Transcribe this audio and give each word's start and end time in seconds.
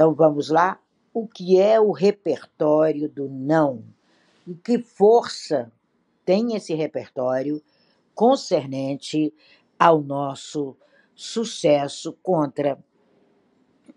Então 0.00 0.14
vamos 0.14 0.48
lá. 0.48 0.80
O 1.12 1.28
que 1.28 1.60
é 1.60 1.78
o 1.78 1.90
repertório 1.90 3.06
do 3.06 3.28
não? 3.28 3.84
E 4.46 4.54
que 4.54 4.78
força 4.78 5.70
tem 6.24 6.56
esse 6.56 6.72
repertório 6.72 7.62
concernente 8.14 9.30
ao 9.78 10.00
nosso 10.00 10.74
sucesso 11.14 12.14
contra 12.22 12.82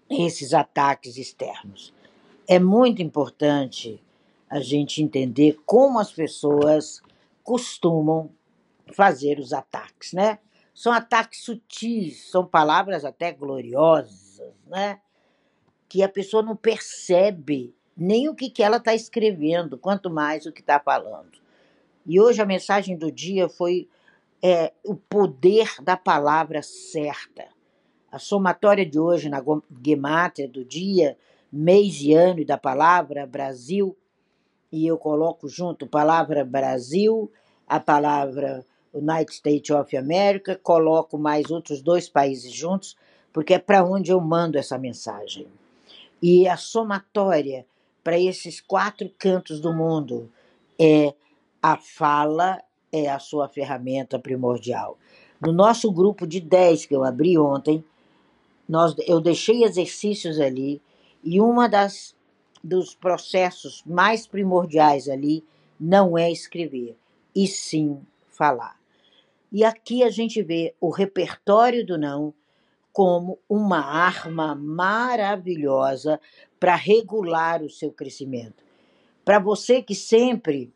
esses 0.10 0.54
ataques 0.54 1.16
externos? 1.16 1.94
É 2.50 2.60
muito 2.60 3.02
importante 3.02 4.04
a 4.50 4.60
gente 4.60 5.02
entender 5.02 5.58
como 5.66 6.00
as 6.00 6.12
pessoas 6.12 7.02
costumam 7.46 8.30
fazer 8.92 9.40
os 9.40 9.54
ataques, 9.54 10.12
né? 10.12 10.40
São 10.74 10.92
ataques 10.92 11.46
sutis, 11.46 12.30
são 12.30 12.46
palavras 12.46 13.06
até 13.06 13.32
gloriosas, 13.32 14.42
né? 14.68 15.00
Que 15.94 16.02
a 16.02 16.10
pessoa 16.10 16.42
não 16.42 16.56
percebe 16.56 17.72
nem 17.96 18.28
o 18.28 18.34
que, 18.34 18.50
que 18.50 18.64
ela 18.64 18.78
está 18.78 18.96
escrevendo, 18.96 19.78
quanto 19.78 20.10
mais 20.10 20.44
o 20.48 20.52
que 20.52 20.62
está 20.62 20.80
falando. 20.80 21.38
E 22.04 22.20
hoje 22.20 22.42
a 22.42 22.48
mensagem 22.48 22.98
do 22.98 23.12
dia 23.12 23.48
foi 23.48 23.88
é, 24.42 24.74
o 24.84 24.96
poder 24.96 25.70
da 25.84 25.96
palavra 25.96 26.64
certa. 26.64 27.46
A 28.12 28.18
somatória 28.18 28.84
de 28.84 28.98
hoje 28.98 29.30
na 29.30 29.40
Gematria 29.86 30.48
do 30.48 30.66
dia, 30.66 31.16
mês 31.52 32.02
e 32.02 32.12
ano 32.12 32.40
e 32.40 32.46
da 32.46 32.58
palavra 32.58 33.28
Brasil, 33.28 33.96
e 34.72 34.88
eu 34.88 34.98
coloco 34.98 35.48
junto 35.48 35.86
palavra 35.86 36.44
Brasil, 36.44 37.32
a 37.68 37.80
palavra 37.80 38.66
United 38.92 39.32
States 39.32 39.70
of 39.70 39.96
America, 39.96 40.60
coloco 40.64 41.20
mais 41.20 41.52
outros 41.52 41.84
dois 41.84 42.10
países 42.10 42.52
juntos, 42.52 42.98
porque 43.32 43.54
é 43.54 43.60
para 43.60 43.86
onde 43.86 44.12
eu 44.12 44.20
mando 44.20 44.58
essa 44.58 44.80
mensagem. 44.80 45.48
E 46.26 46.48
a 46.48 46.56
somatória 46.56 47.66
para 48.02 48.18
esses 48.18 48.62
quatro 48.62 49.12
cantos 49.20 49.60
do 49.60 49.74
mundo 49.74 50.32
é 50.80 51.14
a 51.62 51.76
fala, 51.76 52.64
é 52.94 53.10
a 53.10 53.20
sua 53.20 53.50
ferramenta 53.50 54.18
primordial. 54.18 54.98
No 55.42 55.52
nosso 55.52 55.92
grupo 55.92 56.26
de 56.26 56.40
10 56.40 56.86
que 56.86 56.96
eu 56.96 57.04
abri 57.04 57.38
ontem, 57.38 57.84
nós, 58.70 58.96
eu 59.06 59.20
deixei 59.20 59.66
exercícios 59.66 60.40
ali 60.40 60.82
e 61.22 61.42
uma 61.42 61.68
das 61.68 62.16
dos 62.64 62.96
processos 62.96 63.84
mais 63.86 64.26
primordiais 64.26 65.10
ali 65.10 65.44
não 65.78 66.18
é 66.18 66.32
escrever, 66.32 66.96
e 67.36 67.46
sim 67.46 68.00
falar. 68.30 68.80
E 69.52 69.66
aqui 69.66 70.02
a 70.02 70.10
gente 70.10 70.42
vê 70.42 70.74
o 70.80 70.90
repertório 70.90 71.86
do 71.86 71.98
não 71.98 72.34
como 72.94 73.40
uma 73.50 73.80
arma 73.80 74.54
maravilhosa 74.54 76.22
para 76.60 76.76
regular 76.76 77.64
o 77.64 77.70
seu 77.70 77.92
crescimento. 77.92 78.64
Para 79.26 79.40
você 79.40 79.82
que 79.82 79.96
sempre 79.96 80.72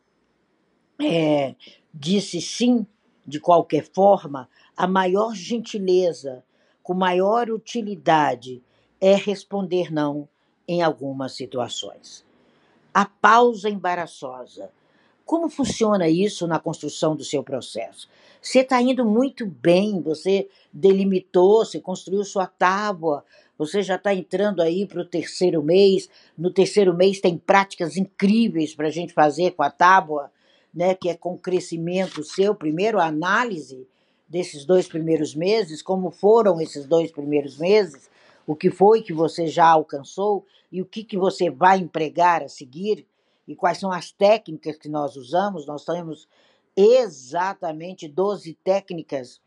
é, 1.00 1.54
disse 1.94 2.40
sim 2.40 2.84
de 3.24 3.38
qualquer 3.38 3.88
forma, 3.94 4.48
a 4.76 4.86
maior 4.86 5.34
gentileza, 5.34 6.44
com 6.82 6.92
maior 6.92 7.50
utilidade, 7.50 8.62
é 9.00 9.14
responder 9.14 9.92
não 9.92 10.28
em 10.66 10.82
algumas 10.82 11.32
situações. 11.36 12.26
A 12.92 13.04
pausa 13.04 13.70
embaraçosa 13.70 14.70
como 15.28 15.50
funciona 15.50 16.08
isso 16.08 16.46
na 16.46 16.58
construção 16.58 17.14
do 17.14 17.22
seu 17.22 17.42
processo? 17.42 18.08
Você 18.40 18.60
está 18.60 18.80
indo 18.80 19.04
muito 19.04 19.44
bem, 19.44 20.00
você 20.00 20.48
delimitou, 20.72 21.66
você 21.66 21.78
construiu 21.78 22.24
sua 22.24 22.46
tábua, 22.46 23.22
você 23.58 23.82
já 23.82 23.96
está 23.96 24.14
entrando 24.14 24.62
aí 24.62 24.86
para 24.86 25.02
o 25.02 25.04
terceiro 25.04 25.62
mês. 25.62 26.08
No 26.36 26.50
terceiro 26.50 26.94
mês 26.94 27.20
tem 27.20 27.36
práticas 27.36 27.98
incríveis 27.98 28.74
para 28.74 28.86
a 28.86 28.90
gente 28.90 29.12
fazer 29.12 29.50
com 29.50 29.62
a 29.62 29.70
tábua, 29.70 30.32
né? 30.72 30.94
Que 30.94 31.10
é 31.10 31.14
com 31.14 31.34
o 31.34 31.38
crescimento 31.38 32.24
seu. 32.24 32.54
Primeiro, 32.54 32.98
a 32.98 33.04
análise 33.04 33.86
desses 34.26 34.64
dois 34.64 34.88
primeiros 34.88 35.34
meses, 35.34 35.82
como 35.82 36.10
foram 36.10 36.58
esses 36.58 36.86
dois 36.86 37.12
primeiros 37.12 37.58
meses, 37.58 38.08
o 38.46 38.56
que 38.56 38.70
foi 38.70 39.02
que 39.02 39.12
você 39.12 39.46
já 39.46 39.66
alcançou 39.66 40.46
e 40.72 40.80
o 40.80 40.86
que, 40.86 41.04
que 41.04 41.18
você 41.18 41.50
vai 41.50 41.80
empregar 41.80 42.42
a 42.42 42.48
seguir 42.48 43.06
e 43.48 43.56
quais 43.56 43.78
são 43.78 43.90
as 43.90 44.12
técnicas 44.12 44.76
que 44.76 44.90
nós 44.90 45.16
usamos. 45.16 45.66
Nós 45.66 45.84
temos 45.84 46.28
exatamente 46.76 48.06
12 48.06 48.54
técnicas 48.62 49.40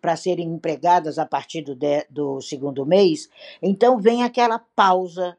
para 0.00 0.16
serem 0.16 0.48
empregadas 0.48 1.18
a 1.18 1.24
partir 1.24 1.62
do, 1.62 1.74
de, 1.74 2.04
do 2.10 2.40
segundo 2.40 2.84
mês. 2.84 3.30
Então 3.62 3.98
vem 3.98 4.24
aquela 4.24 4.58
pausa 4.58 5.38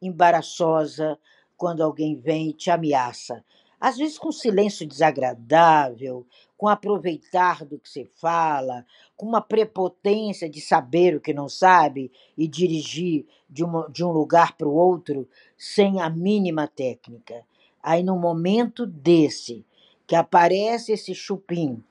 embaraçosa 0.00 1.18
quando 1.56 1.82
alguém 1.82 2.14
vem 2.14 2.50
e 2.50 2.52
te 2.52 2.70
ameaça. 2.70 3.42
Às 3.80 3.96
vezes 3.96 4.18
com 4.18 4.30
silêncio 4.30 4.86
desagradável, 4.86 6.26
com 6.56 6.68
aproveitar 6.68 7.64
do 7.64 7.78
que 7.78 7.88
você 7.88 8.08
fala, 8.14 8.86
com 9.16 9.26
uma 9.26 9.40
prepotência 9.40 10.48
de 10.48 10.60
saber 10.60 11.14
o 11.14 11.20
que 11.20 11.34
não 11.34 11.48
sabe 11.48 12.10
e 12.36 12.48
dirigir 12.48 13.26
de, 13.48 13.62
uma, 13.62 13.88
de 13.90 14.02
um 14.04 14.10
lugar 14.10 14.56
para 14.56 14.68
o 14.68 14.74
outro 14.74 15.28
sem 15.56 16.00
a 16.00 16.08
mínima 16.08 16.66
técnica. 16.66 17.44
Aí, 17.82 18.02
no 18.02 18.18
momento 18.18 18.86
desse, 18.86 19.64
que 20.06 20.14
aparece 20.14 20.92
esse 20.92 21.14
chupim, 21.14 21.82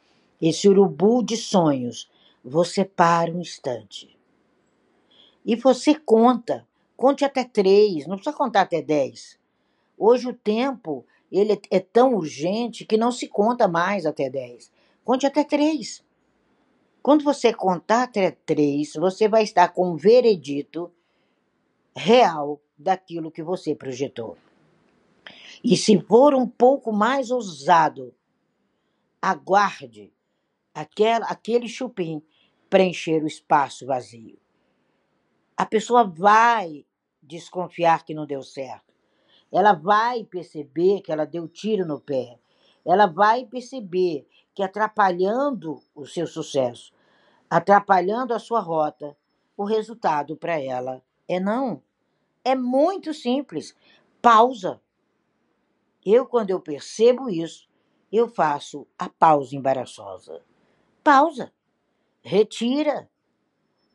esse 0.41 0.67
urubu 0.67 1.23
de 1.23 1.37
sonhos, 1.37 2.09
você 2.43 2.83
para 2.83 3.31
um 3.31 3.39
instante. 3.39 4.17
E 5.45 5.55
você 5.55 5.93
conta, 5.93 6.67
conte 6.97 7.23
até 7.23 7.43
três, 7.43 8.07
não 8.07 8.15
precisa 8.15 8.35
contar 8.35 8.61
até 8.61 8.81
dez. 8.81 9.37
Hoje 9.97 10.27
o 10.27 10.33
tempo 10.33 11.05
ele 11.37 11.59
é 11.69 11.79
tão 11.79 12.13
urgente 12.15 12.85
que 12.85 12.97
não 12.97 13.11
se 13.11 13.27
conta 13.27 13.67
mais 13.67 14.05
até 14.05 14.29
10. 14.29 14.71
Conte 15.03 15.25
até 15.25 15.43
3. 15.43 16.03
Quando 17.01 17.23
você 17.23 17.53
contar 17.53 18.03
até 18.03 18.31
3, 18.31 18.93
você 18.93 19.27
vai 19.27 19.43
estar 19.43 19.69
com 19.69 19.91
um 19.91 19.95
veredito 19.95 20.91
real 21.95 22.61
daquilo 22.77 23.31
que 23.31 23.43
você 23.43 23.75
projetou. 23.75 24.37
E 25.63 25.75
se 25.75 25.99
for 25.99 26.33
um 26.33 26.47
pouco 26.47 26.91
mais 26.91 27.31
ousado, 27.31 28.13
aguarde 29.21 30.13
aquele 30.73 31.67
chupim 31.67 32.21
preencher 32.69 33.23
o 33.23 33.27
espaço 33.27 33.85
vazio. 33.85 34.37
A 35.57 35.65
pessoa 35.65 36.03
vai 36.03 36.85
desconfiar 37.21 38.03
que 38.03 38.13
não 38.13 38.25
deu 38.25 38.43
certo 38.43 38.84
ela 39.55 39.71
vai 39.71 40.25
perceber 40.25 40.99
que 40.99 41.13
ela 41.13 41.25
deu 41.25 41.47
tiro 41.47 41.85
no 41.85 41.97
pé. 41.97 42.37
Ela 42.85 43.05
vai 43.05 43.45
perceber 43.45 44.27
que 44.53 44.61
atrapalhando 44.61 45.81
o 45.95 46.05
seu 46.05 46.27
sucesso, 46.27 46.91
atrapalhando 47.49 48.33
a 48.33 48.39
sua 48.39 48.59
rota, 48.59 49.15
o 49.55 49.63
resultado 49.63 50.35
para 50.35 50.59
ela 50.61 51.01
é 51.25 51.39
não. 51.39 51.81
É 52.43 52.53
muito 52.53 53.13
simples. 53.13 53.73
Pausa. 54.21 54.81
Eu, 56.05 56.25
quando 56.25 56.49
eu 56.49 56.59
percebo 56.59 57.29
isso, 57.29 57.69
eu 58.11 58.27
faço 58.27 58.85
a 58.99 59.07
pausa 59.07 59.55
embaraçosa. 59.55 60.43
Pausa. 61.01 61.53
Retira. 62.21 63.09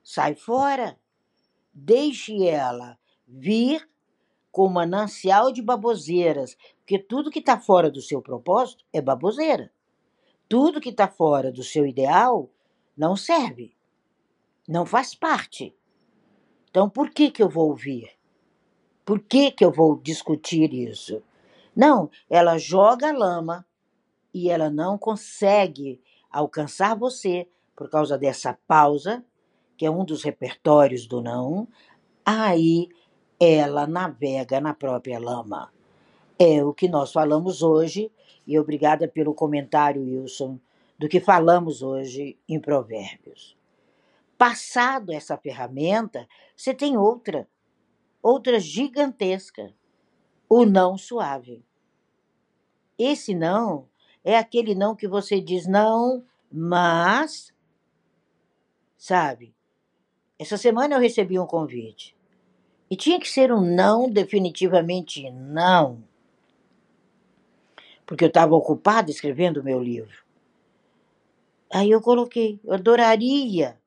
Sai 0.02 0.34
fora. 0.34 0.98
Deixe 1.74 2.48
ela 2.48 2.98
vir 3.28 3.89
com 4.50 4.68
manancial 4.68 5.52
de 5.52 5.62
baboseiras, 5.62 6.56
porque 6.78 6.98
tudo 6.98 7.30
que 7.30 7.38
está 7.38 7.58
fora 7.58 7.90
do 7.90 8.00
seu 8.00 8.20
propósito 8.20 8.84
é 8.92 9.00
baboseira. 9.00 9.72
Tudo 10.48 10.80
que 10.80 10.88
está 10.88 11.06
fora 11.06 11.52
do 11.52 11.62
seu 11.62 11.86
ideal 11.86 12.50
não 12.96 13.14
serve, 13.14 13.74
não 14.68 14.84
faz 14.84 15.14
parte. 15.14 15.74
Então, 16.68 16.88
por 16.88 17.10
que, 17.10 17.30
que 17.30 17.42
eu 17.42 17.48
vou 17.48 17.68
ouvir? 17.68 18.10
Por 19.04 19.20
que, 19.20 19.50
que 19.50 19.64
eu 19.64 19.72
vou 19.72 19.98
discutir 20.00 20.72
isso? 20.72 21.22
Não, 21.74 22.10
ela 22.28 22.58
joga 22.58 23.08
a 23.08 23.16
lama 23.16 23.66
e 24.32 24.50
ela 24.50 24.70
não 24.70 24.98
consegue 24.98 26.00
alcançar 26.30 26.96
você 26.96 27.48
por 27.74 27.88
causa 27.88 28.18
dessa 28.18 28.58
pausa, 28.68 29.24
que 29.76 29.86
é 29.86 29.90
um 29.90 30.04
dos 30.04 30.22
repertórios 30.22 31.06
do 31.06 31.20
não. 31.20 31.66
Aí 32.24 32.88
ela 33.40 33.86
navega 33.86 34.60
na 34.60 34.74
própria 34.74 35.18
lama. 35.18 35.72
É 36.38 36.62
o 36.62 36.74
que 36.74 36.88
nós 36.88 37.10
falamos 37.10 37.62
hoje, 37.62 38.12
e 38.46 38.58
obrigada 38.58 39.08
pelo 39.08 39.32
comentário, 39.32 40.02
Wilson, 40.02 40.60
do 40.98 41.08
que 41.08 41.18
falamos 41.18 41.82
hoje 41.82 42.38
em 42.46 42.60
Provérbios. 42.60 43.56
Passado 44.36 45.10
essa 45.10 45.38
ferramenta, 45.38 46.28
você 46.54 46.74
tem 46.74 46.98
outra, 46.98 47.48
outra 48.22 48.60
gigantesca, 48.60 49.72
o 50.46 50.66
não 50.66 50.98
suave. 50.98 51.64
Esse 52.98 53.34
não 53.34 53.88
é 54.22 54.36
aquele 54.36 54.74
não 54.74 54.94
que 54.94 55.08
você 55.08 55.40
diz 55.40 55.66
não, 55.66 56.24
mas. 56.52 57.54
Sabe? 58.98 59.54
Essa 60.38 60.58
semana 60.58 60.96
eu 60.96 61.00
recebi 61.00 61.38
um 61.38 61.46
convite 61.46 62.14
E 62.90 62.96
tinha 62.96 63.20
que 63.20 63.28
ser 63.28 63.52
um 63.52 63.60
não, 63.60 64.10
definitivamente 64.10 65.30
não. 65.30 66.02
Porque 68.04 68.24
eu 68.24 68.28
estava 68.28 68.56
ocupada 68.56 69.10
escrevendo 69.10 69.60
o 69.60 69.64
meu 69.64 69.80
livro. 69.80 70.24
Aí 71.72 71.88
eu 71.88 72.00
coloquei, 72.00 72.58
eu 72.64 72.74
adoraria 72.74 73.80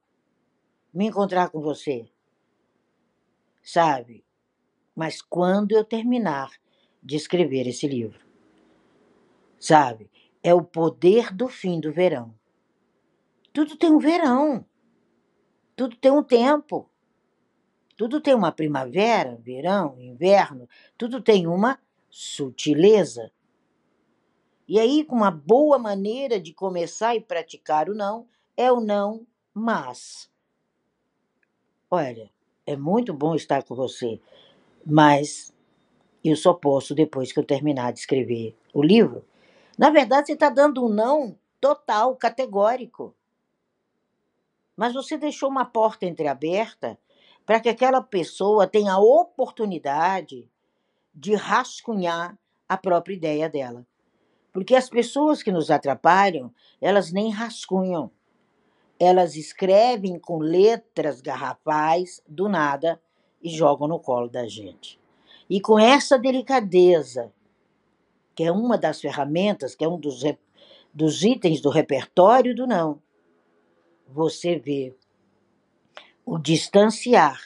me 0.93 1.07
encontrar 1.07 1.49
com 1.49 1.59
você. 1.59 2.09
Sabe? 3.61 4.23
Mas 4.95 5.21
quando 5.21 5.73
eu 5.73 5.83
terminar 5.83 6.51
de 7.03 7.17
escrever 7.17 7.67
esse 7.67 7.85
livro. 7.87 8.19
Sabe? 9.59 10.09
É 10.41 10.53
o 10.53 10.63
poder 10.63 11.33
do 11.33 11.49
fim 11.49 11.79
do 11.79 11.91
verão. 11.91 12.33
Tudo 13.51 13.75
tem 13.75 13.91
um 13.91 13.99
verão. 13.99 14.65
Tudo 15.75 15.97
tem 15.97 16.11
um 16.11 16.23
tempo. 16.23 16.89
Tudo 17.95 18.19
tem 18.19 18.33
uma 18.33 18.51
primavera, 18.51 19.37
verão, 19.41 19.99
inverno, 19.99 20.67
tudo 20.97 21.21
tem 21.21 21.47
uma 21.47 21.79
sutileza. 22.09 23.31
E 24.67 24.79
aí, 24.79 25.03
com 25.03 25.15
uma 25.15 25.31
boa 25.31 25.77
maneira 25.77 26.39
de 26.39 26.53
começar 26.53 27.15
e 27.15 27.21
praticar 27.21 27.89
o 27.89 27.93
não, 27.93 28.27
é 28.57 28.71
o 28.71 28.79
não, 28.79 29.25
mas. 29.53 30.31
Olha, 31.91 32.31
é 32.65 32.75
muito 32.75 33.13
bom 33.13 33.35
estar 33.35 33.63
com 33.63 33.75
você, 33.75 34.19
mas 34.85 35.53
eu 36.23 36.35
só 36.35 36.53
posso 36.53 36.95
depois 36.95 37.31
que 37.31 37.39
eu 37.39 37.43
terminar 37.43 37.91
de 37.91 37.99
escrever 37.99 38.55
o 38.73 38.81
livro. 38.81 39.25
Na 39.77 39.89
verdade, 39.89 40.27
você 40.27 40.33
está 40.33 40.49
dando 40.49 40.83
um 40.85 40.89
não 40.89 41.37
total, 41.59 42.15
categórico. 42.15 43.13
Mas 44.75 44.93
você 44.93 45.17
deixou 45.17 45.49
uma 45.49 45.65
porta 45.65 46.05
entreaberta 46.05 46.97
para 47.45 47.59
que 47.59 47.69
aquela 47.69 48.01
pessoa 48.01 48.67
tenha 48.67 48.93
a 48.93 48.99
oportunidade 48.99 50.49
de 51.13 51.35
rascunhar 51.35 52.37
a 52.67 52.77
própria 52.77 53.15
ideia 53.15 53.49
dela. 53.49 53.85
Porque 54.51 54.75
as 54.75 54.89
pessoas 54.89 55.43
que 55.43 55.51
nos 55.51 55.69
atrapalham, 55.69 56.53
elas 56.79 57.11
nem 57.11 57.29
rascunham. 57.31 58.09
Elas 58.99 59.35
escrevem 59.35 60.19
com 60.19 60.37
letras 60.37 61.19
garrafais 61.19 62.21
do 62.27 62.47
nada 62.47 63.01
e 63.41 63.49
jogam 63.49 63.87
no 63.87 63.99
colo 63.99 64.29
da 64.29 64.47
gente. 64.47 64.99
E 65.49 65.59
com 65.59 65.77
essa 65.77 66.17
delicadeza, 66.17 67.33
que 68.33 68.43
é 68.43 68.51
uma 68.51 68.77
das 68.77 69.01
ferramentas, 69.01 69.75
que 69.75 69.83
é 69.83 69.87
um 69.87 69.99
dos, 69.99 70.23
dos 70.93 71.23
itens 71.23 71.59
do 71.59 71.69
repertório 71.69 72.55
do 72.55 72.65
não, 72.65 73.01
você 74.07 74.57
vê 74.57 74.95
o 76.25 76.37
distanciar 76.37 77.41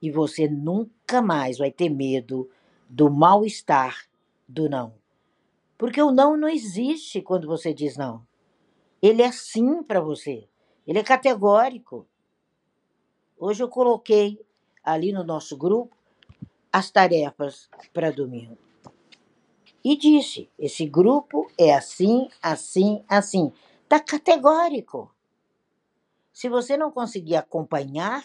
e 0.00 0.10
você 0.10 0.48
nunca 0.48 1.20
mais 1.22 1.58
vai 1.58 1.70
ter 1.70 1.88
medo 1.88 2.50
do 2.88 3.10
mal-estar 3.10 4.06
do 4.46 4.68
não. 4.68 4.94
Porque 5.76 6.00
o 6.00 6.10
não 6.10 6.36
não 6.36 6.48
existe 6.48 7.20
quando 7.20 7.46
você 7.46 7.74
diz 7.74 7.96
não. 7.96 8.26
Ele 9.02 9.22
é 9.22 9.30
sim 9.30 9.82
para 9.82 10.00
você. 10.00 10.48
Ele 10.86 10.98
é 10.98 11.02
categórico. 11.02 12.06
Hoje 13.38 13.62
eu 13.62 13.68
coloquei 13.68 14.40
ali 14.82 15.12
no 15.12 15.24
nosso 15.24 15.56
grupo 15.56 15.96
as 16.72 16.90
tarefas 16.90 17.68
para 17.92 18.12
domingo. 18.12 18.56
E 19.84 19.96
disse: 19.96 20.48
esse 20.58 20.86
grupo 20.86 21.50
é 21.58 21.74
assim, 21.74 22.28
assim, 22.42 23.04
assim. 23.08 23.52
Está 23.82 24.00
categórico. 24.00 25.10
Se 26.36 26.50
você 26.50 26.76
não 26.76 26.90
conseguir 26.90 27.34
acompanhar 27.34 28.22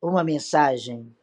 uma 0.00 0.24
mensagem 0.24 1.14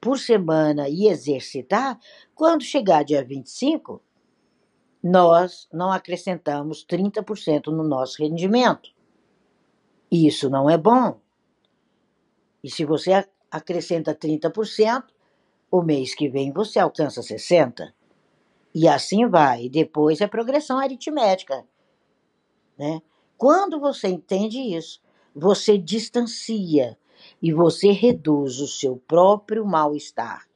por 0.00 0.18
semana 0.18 0.88
e 0.88 1.06
exercitar, 1.06 2.00
quando 2.34 2.64
chegar 2.64 3.04
dia 3.04 3.24
25, 3.24 4.02
nós 5.00 5.68
não 5.72 5.92
acrescentamos 5.92 6.84
30% 6.84 7.66
no 7.66 7.84
nosso 7.84 8.20
rendimento. 8.20 8.90
Isso 10.10 10.50
não 10.50 10.68
é 10.68 10.76
bom. 10.76 11.20
E 12.60 12.68
se 12.68 12.84
você 12.84 13.24
acrescenta 13.48 14.12
30%, 14.16 15.04
o 15.70 15.80
mês 15.80 16.12
que 16.12 16.28
vem 16.28 16.50
você 16.50 16.80
alcança 16.80 17.20
60%. 17.20 17.92
E 18.74 18.88
assim 18.88 19.28
vai. 19.28 19.68
Depois 19.68 20.20
é 20.20 20.26
progressão 20.26 20.80
aritmética. 20.80 21.64
Né? 22.76 23.00
Quando 23.38 23.78
você 23.78 24.08
entende 24.08 24.58
isso, 24.58 25.05
você 25.38 25.76
distancia 25.76 26.98
e 27.42 27.52
você 27.52 27.90
reduz 27.90 28.58
o 28.58 28.66
seu 28.66 28.96
próprio 29.06 29.66
mal-estar. 29.66 30.48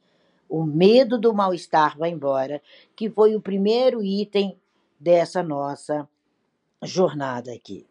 O 0.49 0.63
medo 0.63 1.19
do 1.19 1.35
mal-estar 1.35 1.95
vai 1.95 2.09
embora, 2.09 2.59
que 2.95 3.07
foi 3.07 3.35
o 3.35 3.41
primeiro 3.41 4.03
item 4.03 4.59
dessa 4.99 5.43
nossa 5.43 6.09
jornada 6.81 7.53
aqui. 7.53 7.87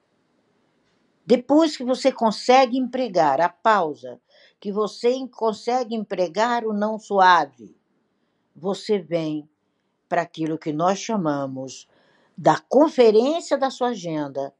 Depois 1.24 1.76
que 1.76 1.84
você 1.84 2.10
consegue 2.10 2.76
empregar 2.76 3.40
a 3.40 3.48
pausa, 3.48 4.20
que 4.58 4.72
você 4.72 5.14
consegue 5.28 5.94
empregar 5.94 6.64
o 6.64 6.72
não 6.72 6.98
suave, 6.98 7.76
você 8.54 8.98
vem 8.98 9.48
para 10.08 10.22
aquilo 10.22 10.58
que 10.58 10.72
nós 10.72 10.98
chamamos 10.98 11.86
da 12.36 12.58
conferência 12.58 13.56
da 13.56 13.70
sua 13.70 13.90
agenda, 13.90 14.52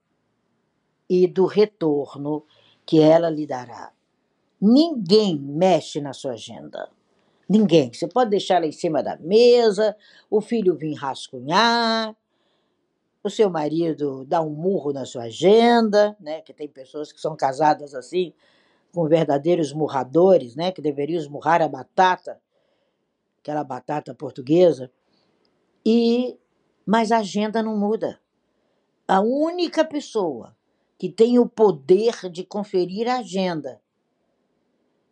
e 1.11 1.27
do 1.27 1.45
retorno 1.45 2.47
que 2.87 3.01
ela 3.01 3.29
lhe 3.29 3.45
dará. 3.45 3.93
Ninguém 4.61 5.37
mexe 5.37 6.01
na 6.01 6.13
sua 6.13 6.35
agenda. 6.35 6.89
Ninguém. 7.49 7.93
Você 7.93 8.07
pode 8.07 8.31
deixar 8.31 8.57
ela 8.57 8.67
em 8.67 8.73
cima 8.73 9.03
da 9.03 9.17
mesa, 9.17 9.97
o 10.31 10.41
filho 10.41 10.77
vir 10.77 10.95
rascunhar, 10.95 12.15
o 13.25 13.29
seu 13.29 13.51
marido 13.51 14.25
dar 14.25 14.41
um 14.43 14.51
murro 14.51 14.93
na 14.93 15.05
sua 15.05 15.25
agenda, 15.25 16.17
né? 16.21 16.43
Que 16.43 16.55
tem 16.55 16.69
pessoas 16.69 17.11
que 17.11 17.21
são 17.21 17.37
casadas 17.37 17.93
assim, 17.93 18.33
com 18.95 19.09
verdadeiros 19.09 19.73
murradores, 19.73 20.55
né? 20.55 20.71
Que 20.71 20.81
deveriam 20.81 21.19
esmurrar 21.19 21.61
a 21.61 21.67
batata, 21.67 22.41
aquela 23.41 23.65
batata 23.65 24.15
portuguesa. 24.15 24.93
E 25.85 26.39
mas 26.87 27.11
a 27.11 27.19
agenda 27.19 27.63
não 27.63 27.77
muda. 27.77 28.21
A 29.09 29.21
única 29.21 29.85
pessoa 29.85 30.57
que 31.01 31.09
tem 31.09 31.39
o 31.39 31.49
poder 31.49 32.31
de 32.31 32.45
conferir 32.45 33.09
a 33.09 33.21
agenda 33.21 33.81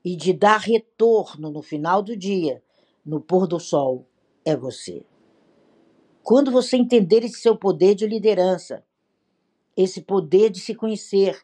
e 0.04 0.14
de 0.14 0.34
dar 0.34 0.58
retorno 0.58 1.50
no 1.50 1.62
final 1.62 2.02
do 2.02 2.14
dia, 2.14 2.62
no 3.02 3.22
pôr 3.22 3.46
do 3.46 3.58
sol, 3.58 4.06
é 4.44 4.54
você. 4.54 5.02
Quando 6.22 6.50
você 6.50 6.76
entender 6.76 7.24
esse 7.24 7.40
seu 7.40 7.56
poder 7.56 7.94
de 7.94 8.06
liderança, 8.06 8.84
esse 9.74 10.02
poder 10.02 10.50
de 10.50 10.60
se 10.60 10.74
conhecer, 10.74 11.42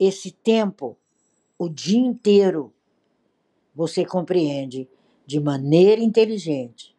esse 0.00 0.32
tempo, 0.32 0.96
o 1.58 1.68
dia 1.68 2.00
inteiro, 2.00 2.72
você 3.74 4.06
compreende 4.06 4.88
de 5.26 5.38
maneira 5.38 6.00
inteligente 6.00 6.96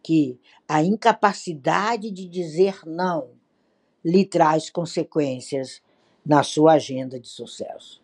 que 0.00 0.38
a 0.68 0.84
incapacidade 0.84 2.08
de 2.12 2.28
dizer 2.28 2.86
não 2.86 3.39
lhe 4.04 4.24
traz 4.24 4.70
consequências 4.70 5.82
na 6.24 6.42
sua 6.42 6.74
agenda 6.74 7.18
de 7.18 7.28
sucesso. 7.28 8.02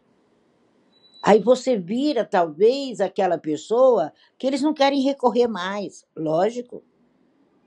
Aí 1.23 1.41
você 1.41 1.77
vira, 1.77 2.25
talvez, 2.25 3.01
aquela 3.01 3.37
pessoa 3.37 4.13
que 4.39 4.47
eles 4.47 4.63
não 4.63 4.73
querem 4.73 5.03
recorrer 5.03 5.49
mais. 5.49 6.07
Lógico, 6.17 6.83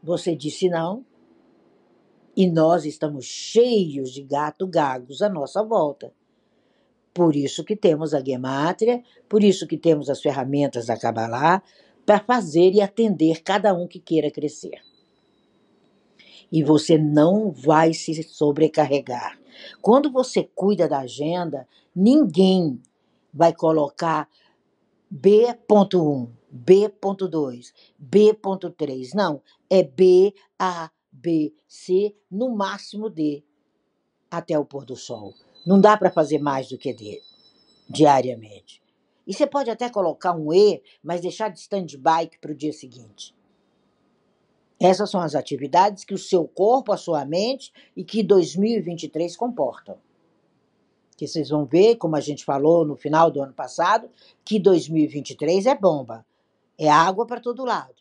você 0.01 0.35
disse 0.35 0.69
não. 0.69 1.05
E 2.35 2.49
nós 2.49 2.85
estamos 2.85 3.25
cheios 3.25 4.11
de 4.11 4.23
gato 4.23 4.65
gagos 4.65 5.21
à 5.21 5.27
nossa 5.27 5.61
volta. 5.61 6.13
Por 7.13 7.35
isso 7.35 7.65
que 7.65 7.75
temos 7.75 8.13
a 8.13 8.23
Gemátria, 8.23 9.03
por 9.27 9.43
isso 9.43 9.67
que 9.67 9.77
temos 9.77 10.09
as 10.09 10.21
ferramentas 10.21 10.85
da 10.85 10.97
Kabbalah, 10.97 11.61
para 12.05 12.19
fazer 12.19 12.71
e 12.71 12.81
atender 12.81 13.43
cada 13.43 13.73
um 13.73 13.87
que 13.87 13.99
queira 13.99 14.31
crescer 14.31 14.79
e 16.51 16.63
você 16.63 16.97
não 16.97 17.51
vai 17.51 17.93
se 17.93 18.23
sobrecarregar. 18.23 19.39
Quando 19.81 20.11
você 20.11 20.49
cuida 20.55 20.87
da 20.87 20.99
agenda, 20.99 21.67
ninguém 21.95 22.81
vai 23.33 23.53
colocar 23.53 24.27
B.1, 25.09 26.29
B.2, 26.51 27.73
B.3. 27.97 29.13
Não, 29.13 29.41
é 29.69 29.83
B, 29.83 30.33
A, 30.57 30.89
B, 31.11 31.53
C, 31.67 32.15
no 32.29 32.49
máximo 32.49 33.09
D, 33.09 33.43
até 34.29 34.57
o 34.57 34.65
pôr 34.65 34.85
do 34.85 34.95
sol. 34.95 35.33
Não 35.65 35.79
dá 35.79 35.97
para 35.97 36.11
fazer 36.11 36.39
mais 36.39 36.69
do 36.69 36.77
que 36.77 36.93
D, 36.93 37.21
diariamente. 37.89 38.81
E 39.27 39.33
você 39.33 39.45
pode 39.45 39.69
até 39.69 39.89
colocar 39.89 40.33
um 40.33 40.53
E, 40.53 40.81
mas 41.03 41.21
deixar 41.21 41.49
de 41.49 41.59
stand-by 41.59 42.31
para 42.41 42.51
o 42.51 42.55
dia 42.55 42.73
seguinte. 42.73 43.35
Essas 44.79 45.09
são 45.09 45.19
as 45.19 45.35
atividades 45.35 46.05
que 46.05 46.13
o 46.13 46.17
seu 46.17 46.47
corpo, 46.47 46.93
a 46.93 46.97
sua 46.97 47.25
mente 47.25 47.71
e 47.95 48.03
que 48.03 48.23
2023 48.23 49.35
comportam. 49.35 49.97
Que 51.17 51.27
vocês 51.27 51.49
vão 51.49 51.65
ver, 51.65 51.97
como 51.97 52.15
a 52.15 52.21
gente 52.21 52.45
falou 52.45 52.85
no 52.85 52.95
final 52.95 53.29
do 53.29 53.41
ano 53.41 53.51
passado, 53.51 54.09
que 54.45 54.57
2023 54.57 55.65
é 55.65 55.75
bomba. 55.75 56.25
É 56.77 56.89
água 56.89 57.25
para 57.25 57.41
todo 57.41 57.65
lado. 57.65 57.95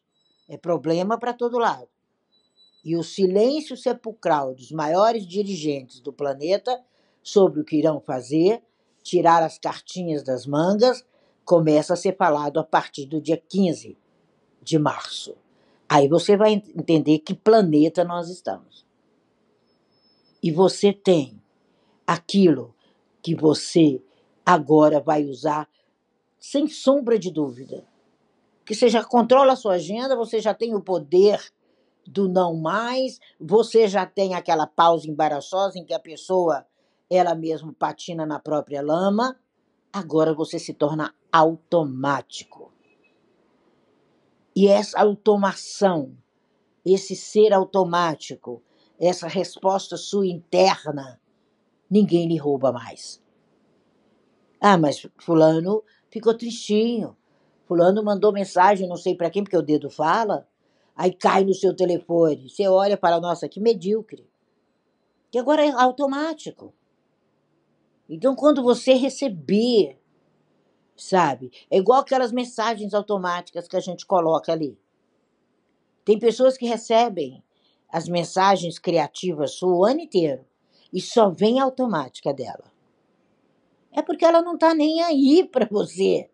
É 0.48 0.56
problema 0.56 1.18
para 1.18 1.34
todo 1.34 1.58
lado. 1.58 1.88
E 2.84 2.96
o 2.96 3.02
silêncio 3.02 3.76
sepulcral 3.76 4.54
dos 4.54 4.70
maiores 4.70 5.26
dirigentes 5.26 6.00
do 6.00 6.12
planeta 6.12 6.80
sobre 7.20 7.60
o 7.60 7.64
que 7.64 7.76
irão 7.76 8.00
fazer, 8.00 8.62
tirar 9.02 9.42
as 9.42 9.58
cartinhas 9.58 10.22
das 10.22 10.46
mangas, 10.46 11.04
começa 11.44 11.94
a 11.94 11.96
ser 11.96 12.16
falado 12.16 12.60
a 12.60 12.64
partir 12.64 13.04
do 13.06 13.20
dia 13.20 13.36
15 13.36 13.98
de 14.62 14.78
março. 14.78 15.34
Aí 15.88 16.06
você 16.06 16.36
vai 16.36 16.52
entender 16.52 17.20
que 17.20 17.34
planeta 17.34 18.04
nós 18.04 18.28
estamos. 18.28 18.86
E 20.42 20.52
você 20.52 20.92
tem 20.92 21.40
aquilo 22.06 22.74
que 23.22 23.34
você 23.34 24.02
agora 24.44 25.00
vai 25.00 25.24
usar 25.24 25.68
sem 26.38 26.68
sombra 26.68 27.18
de 27.18 27.30
dúvida. 27.30 27.86
Que 28.64 28.74
você 28.74 28.88
já 28.88 29.02
controla 29.02 29.54
a 29.54 29.56
sua 29.56 29.74
agenda, 29.74 30.14
você 30.14 30.40
já 30.40 30.54
tem 30.54 30.74
o 30.74 30.80
poder 30.80 31.40
do 32.06 32.28
não 32.28 32.56
mais, 32.56 33.18
você 33.40 33.88
já 33.88 34.06
tem 34.06 34.34
aquela 34.34 34.66
pausa 34.66 35.08
embaraçosa 35.08 35.78
em 35.78 35.84
que 35.84 35.94
a 35.94 35.98
pessoa 35.98 36.66
ela 37.10 37.34
mesma 37.34 37.74
patina 37.78 38.26
na 38.26 38.38
própria 38.38 38.82
lama, 38.82 39.38
agora 39.92 40.34
você 40.34 40.58
se 40.58 40.74
torna 40.74 41.14
automático. 41.32 42.72
E 44.58 44.66
essa 44.66 44.98
automação, 44.98 46.18
esse 46.84 47.14
ser 47.14 47.52
automático, 47.52 48.60
essa 48.98 49.28
resposta 49.28 49.96
sua 49.96 50.26
interna, 50.26 51.20
ninguém 51.88 52.26
lhe 52.26 52.36
rouba 52.36 52.72
mais. 52.72 53.22
Ah, 54.60 54.76
mas 54.76 55.06
fulano 55.16 55.84
ficou 56.10 56.36
tristinho. 56.36 57.16
Fulano 57.68 58.02
mandou 58.02 58.32
mensagem, 58.32 58.88
não 58.88 58.96
sei 58.96 59.14
para 59.14 59.30
quem, 59.30 59.44
porque 59.44 59.56
o 59.56 59.62
dedo 59.62 59.88
fala. 59.88 60.44
Aí 60.96 61.12
cai 61.12 61.44
no 61.44 61.54
seu 61.54 61.72
telefone. 61.72 62.50
Você 62.50 62.66
olha 62.66 62.96
para, 62.96 63.20
nossa, 63.20 63.48
que 63.48 63.60
medíocre. 63.60 64.28
Que 65.30 65.38
agora 65.38 65.64
é 65.64 65.70
automático. 65.70 66.74
Então, 68.08 68.34
quando 68.34 68.60
você 68.60 68.94
receber 68.94 70.00
sabe? 70.98 71.50
É 71.70 71.78
igual 71.78 72.00
aquelas 72.00 72.32
mensagens 72.32 72.94
automáticas 72.94 73.68
que 73.68 73.76
a 73.76 73.80
gente 73.80 74.04
coloca 74.04 74.52
ali. 74.52 74.78
Tem 76.04 76.18
pessoas 76.18 76.56
que 76.56 76.66
recebem 76.66 77.42
as 77.88 78.08
mensagens 78.08 78.78
criativas 78.78 79.62
o 79.62 79.84
ano 79.84 80.00
inteiro 80.00 80.44
e 80.92 81.00
só 81.00 81.30
vem 81.30 81.60
a 81.60 81.64
automática 81.64 82.32
dela. 82.32 82.72
É 83.92 84.02
porque 84.02 84.24
ela 84.24 84.42
não 84.42 84.54
está 84.54 84.74
nem 84.74 85.02
aí 85.02 85.44
para 85.50 85.66
você. 85.66 86.30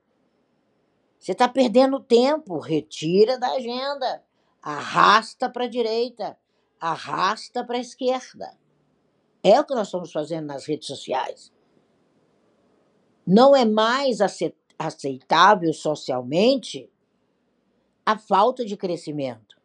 Você 1.18 1.32
está 1.32 1.48
perdendo 1.48 2.00
tempo. 2.00 2.58
Retira 2.58 3.38
da 3.38 3.52
agenda. 3.52 4.22
Arrasta 4.60 5.48
para 5.48 5.64
a 5.64 5.68
direita. 5.68 6.36
Arrasta 6.80 7.64
para 7.64 7.76
a 7.76 7.80
esquerda. 7.80 8.56
É 9.42 9.58
o 9.58 9.64
que 9.64 9.74
nós 9.74 9.88
estamos 9.88 10.12
fazendo 10.12 10.46
nas 10.46 10.66
redes 10.66 10.86
sociais. 10.86 11.53
Não 13.26 13.56
é 13.56 13.64
mais 13.64 14.18
aceitável 14.78 15.72
socialmente 15.72 16.90
a 18.04 18.18
falta 18.18 18.64
de 18.64 18.76
crescimento. 18.76 19.56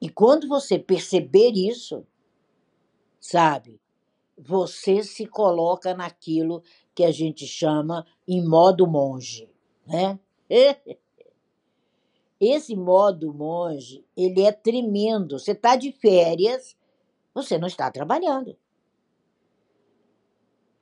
E 0.00 0.08
quando 0.08 0.46
você 0.46 0.78
perceber 0.78 1.52
isso, 1.52 2.06
sabe, 3.18 3.80
você 4.38 5.02
se 5.02 5.26
coloca 5.26 5.94
naquilo 5.94 6.62
que 6.94 7.02
a 7.02 7.10
gente 7.10 7.46
chama 7.46 8.06
em 8.28 8.46
modo 8.46 8.86
monge, 8.86 9.50
né? 9.86 10.18
Esse 12.38 12.76
modo 12.76 13.32
monge, 13.32 14.04
ele 14.14 14.42
é 14.42 14.52
tremendo. 14.52 15.38
Você 15.38 15.52
está 15.52 15.74
de 15.74 15.90
férias, 15.90 16.76
você 17.34 17.56
não 17.56 17.66
está 17.66 17.90
trabalhando. 17.90 18.54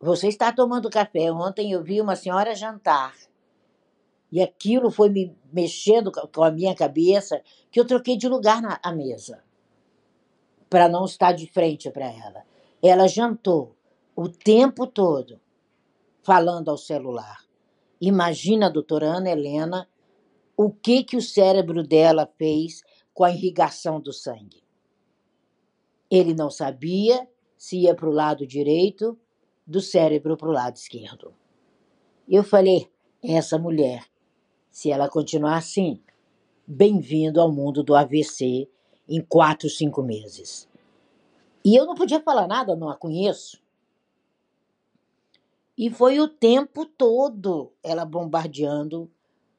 Você 0.04 0.28
está 0.28 0.52
tomando 0.52 0.90
café. 0.90 1.32
Ontem 1.32 1.72
eu 1.72 1.82
vi 1.82 1.98
uma 1.98 2.14
senhora 2.14 2.54
jantar. 2.54 3.16
E 4.30 4.42
aquilo 4.42 4.90
foi 4.90 5.08
me 5.08 5.34
mexendo 5.50 6.12
com 6.12 6.44
a 6.44 6.50
minha 6.50 6.74
cabeça 6.74 7.40
que 7.70 7.80
eu 7.80 7.86
troquei 7.86 8.14
de 8.14 8.28
lugar 8.28 8.60
na 8.60 8.78
mesa 8.92 9.42
para 10.68 10.90
não 10.90 11.06
estar 11.06 11.32
de 11.32 11.46
frente 11.46 11.90
para 11.90 12.04
ela. 12.04 12.44
Ela 12.82 13.08
jantou 13.08 13.74
o 14.14 14.28
tempo 14.28 14.86
todo 14.86 15.40
falando 16.22 16.70
ao 16.70 16.76
celular. 16.76 17.42
Imagina 17.98 18.70
doutora 18.70 19.06
Ana 19.06 19.30
Helena 19.30 19.88
o 20.54 20.70
que, 20.70 21.02
que 21.02 21.16
o 21.16 21.22
cérebro 21.22 21.82
dela 21.82 22.30
fez 22.36 22.82
com 23.14 23.24
a 23.24 23.30
irrigação 23.30 23.98
do 24.02 24.12
sangue. 24.12 24.62
Ele 26.10 26.34
não 26.34 26.50
sabia 26.50 27.26
se 27.56 27.78
ia 27.78 27.94
para 27.94 28.10
o 28.10 28.12
lado 28.12 28.46
direito 28.46 29.18
do 29.66 29.80
cérebro 29.80 30.36
para 30.36 30.48
o 30.48 30.52
lado 30.52 30.76
esquerdo. 30.76 31.34
Eu 32.28 32.42
falei: 32.42 32.90
essa 33.22 33.58
mulher, 33.58 34.04
se 34.70 34.90
ela 34.90 35.08
continuar 35.08 35.56
assim, 35.56 36.00
bem-vindo 36.66 37.40
ao 37.40 37.52
mundo 37.52 37.82
do 37.82 37.94
AVC 37.94 38.68
em 39.08 39.20
quatro, 39.22 39.68
cinco 39.68 40.02
meses. 40.02 40.68
E 41.64 41.78
eu 41.78 41.86
não 41.86 41.94
podia 41.94 42.20
falar 42.20 42.46
nada, 42.46 42.76
não 42.76 42.88
a 42.88 42.96
conheço. 42.96 43.62
E 45.76 45.90
foi 45.90 46.20
o 46.20 46.28
tempo 46.28 46.86
todo 46.86 47.72
ela 47.82 48.04
bombardeando 48.04 49.10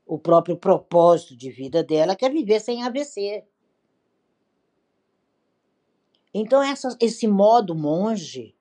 o 0.05 0.17
próprio 0.17 0.55
propósito 0.55 1.35
de 1.35 1.49
vida 1.49 1.83
dela, 1.83 2.15
que 2.15 2.23
é 2.23 2.29
viver 2.29 2.59
sem 2.59 2.83
AVC. 2.83 3.43
Então, 6.33 6.61
essa, 6.61 6.95
esse 7.01 7.27
modo 7.27 7.73
monge 7.73 8.54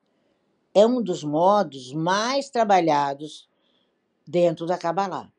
é 0.74 0.84
um 0.84 1.00
dos 1.00 1.22
modos 1.22 1.92
mais 1.92 2.50
trabalhados 2.50 3.48
dentro 4.26 4.66
da 4.66 4.76
Kabbalah. 4.76 5.32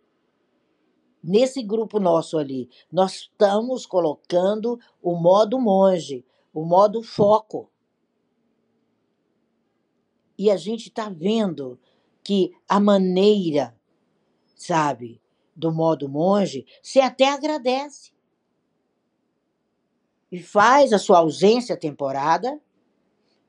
Nesse 1.21 1.61
grupo 1.61 1.99
nosso 1.99 2.37
ali, 2.37 2.69
nós 2.91 3.15
estamos 3.15 3.85
colocando 3.85 4.79
o 5.01 5.15
modo 5.15 5.59
monge, 5.59 6.23
o 6.53 6.63
modo 6.63 7.03
foco. 7.03 7.69
E 10.37 10.49
a 10.49 10.55
gente 10.55 10.87
está 10.87 11.09
vendo 11.09 11.79
que 12.23 12.55
a 12.69 12.79
maneira, 12.79 13.75
sabe, 14.55 15.21
do 15.55 15.71
modo 15.71 16.07
monge, 16.07 16.65
você 16.81 16.99
até 16.99 17.27
agradece. 17.27 18.13
E 20.31 20.39
faz 20.41 20.93
a 20.93 20.99
sua 20.99 21.19
ausência 21.19 21.75
temporada 21.75 22.61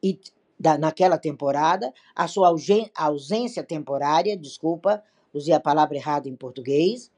e 0.03 0.19
da, 0.59 0.79
naquela 0.79 1.19
temporada, 1.19 1.93
a 2.15 2.27
sua 2.27 2.55
ausência 2.95 3.63
temporária, 3.63 4.37
desculpa, 4.37 5.03
usei 5.33 5.55
a 5.55 5.61
palavra 5.61 5.97
errada 5.97 6.29
em 6.29 6.37
português, 6.37 7.11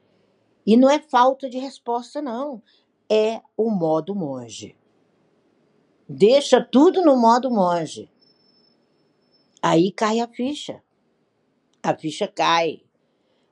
e 0.65 0.75
não 0.77 0.89
é 0.89 0.99
falta 0.99 1.49
de 1.49 1.57
resposta, 1.57 2.21
não. 2.21 2.61
É 3.09 3.41
o 3.57 3.71
modo 3.71 4.13
monge. 4.13 4.75
Deixa 6.07 6.63
tudo 6.63 7.03
no 7.03 7.15
modo 7.15 7.49
monge. 7.49 8.11
Aí 9.61 9.91
cai 9.91 10.19
a 10.19 10.27
ficha. 10.27 10.83
A 11.81 11.95
ficha 11.95 12.27
cai. 12.27 12.83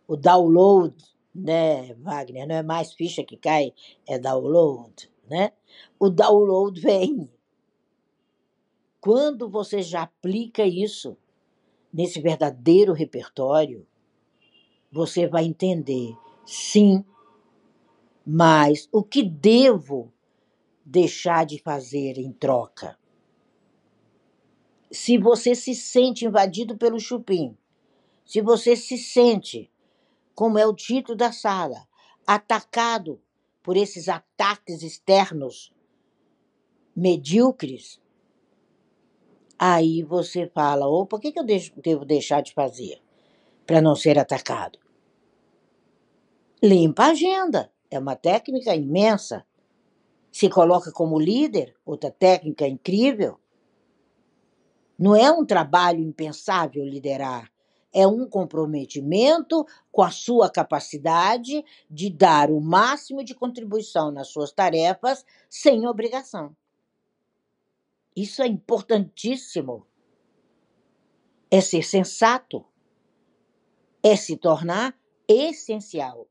O 0.07 0.15
download, 0.15 0.95
né, 1.33 1.93
Wagner? 1.95 2.47
Não 2.47 2.55
é 2.55 2.63
mais 2.63 2.93
ficha 2.93 3.23
que 3.23 3.35
cai, 3.35 3.73
é 4.07 4.17
download, 4.17 5.11
né? 5.29 5.51
O 5.99 6.09
download 6.09 6.79
vem. 6.79 7.29
Quando 8.99 9.49
você 9.49 9.81
já 9.81 10.03
aplica 10.03 10.65
isso 10.65 11.17
nesse 11.93 12.19
verdadeiro 12.19 12.93
repertório, 12.93 13.85
você 14.91 15.27
vai 15.27 15.45
entender, 15.45 16.15
sim, 16.45 17.05
mas 18.25 18.89
o 18.91 19.03
que 19.03 19.23
devo 19.23 20.11
deixar 20.83 21.45
de 21.45 21.59
fazer 21.59 22.17
em 22.17 22.31
troca? 22.31 22.97
Se 24.91 25.17
você 25.17 25.53
se 25.53 25.75
sente 25.75 26.25
invadido 26.25 26.77
pelo 26.77 26.99
chupim, 26.99 27.57
se 28.25 28.41
você 28.41 28.75
se 28.75 28.97
sente, 28.97 29.71
como 30.33 30.57
é 30.57 30.65
o 30.65 30.73
título 30.73 31.17
da 31.17 31.31
sala, 31.31 31.87
atacado 32.25 33.21
por 33.61 33.77
esses 33.77 34.09
ataques 34.09 34.81
externos 34.81 35.73
medíocres, 36.95 38.01
Aí 39.59 40.03
você 40.03 40.47
fala: 40.47 40.87
opa, 40.87 41.17
o 41.17 41.19
que, 41.19 41.31
que 41.31 41.39
eu 41.39 41.45
devo 41.45 42.05
deixar 42.05 42.41
de 42.41 42.53
fazer 42.53 43.01
para 43.65 43.81
não 43.81 43.95
ser 43.95 44.19
atacado? 44.19 44.79
Limpa 46.63 47.03
a 47.05 47.11
agenda. 47.11 47.71
É 47.89 47.99
uma 47.99 48.15
técnica 48.15 48.75
imensa. 48.75 49.45
Se 50.31 50.49
coloca 50.49 50.91
como 50.91 51.19
líder, 51.19 51.75
outra 51.85 52.11
técnica 52.11 52.67
incrível. 52.67 53.39
Não 54.97 55.15
é 55.15 55.31
um 55.31 55.45
trabalho 55.45 55.99
impensável 56.01 56.83
liderar. 56.85 57.51
é 57.93 58.05
um 58.07 58.27
comprometimento 58.29 59.65
com 59.91 60.03
a 60.03 60.11
sua 60.11 60.49
capacidade 60.51 61.63
de 61.89 62.09
dar 62.09 62.51
o 62.51 62.59
máximo 62.61 63.23
de 63.23 63.33
contribuição 63.33 64.11
nas 64.11 64.27
suas 64.27 64.51
tarefas 64.51 65.25
sem 65.49 65.87
obrigação. 65.87 66.55
Isso 68.17 68.41
é 68.41 68.47
importantíssimo. 68.47 69.85
É 71.51 71.61
ser 71.61 71.83
sensato. 71.83 72.65
É 74.01 74.15
se 74.15 74.35
tornar 74.35 74.99
essencial. 75.27 76.27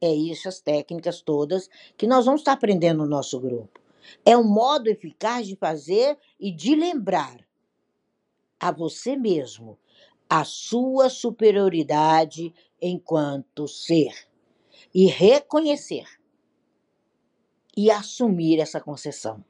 É 0.00 0.14
isso, 0.14 0.48
as 0.48 0.60
técnicas 0.60 1.20
todas 1.20 1.68
que 1.96 2.06
nós 2.06 2.26
vamos 2.26 2.42
estar 2.42 2.52
aprendendo 2.52 2.98
no 2.98 3.08
nosso 3.08 3.40
grupo. 3.40 3.80
É 4.24 4.36
um 4.36 4.44
modo 4.44 4.86
eficaz 4.86 5.48
de 5.48 5.56
fazer 5.56 6.16
e 6.38 6.52
de 6.52 6.76
lembrar 6.76 7.44
a 8.60 8.70
você 8.70 9.16
mesmo 9.16 9.76
a 10.30 10.44
sua 10.44 11.10
superioridade 11.10 12.54
enquanto 12.80 13.66
ser 13.66 14.14
e 14.94 15.06
reconhecer 15.06 16.06
e 17.76 17.90
assumir 17.90 18.60
essa 18.60 18.80
concessão. 18.80 19.44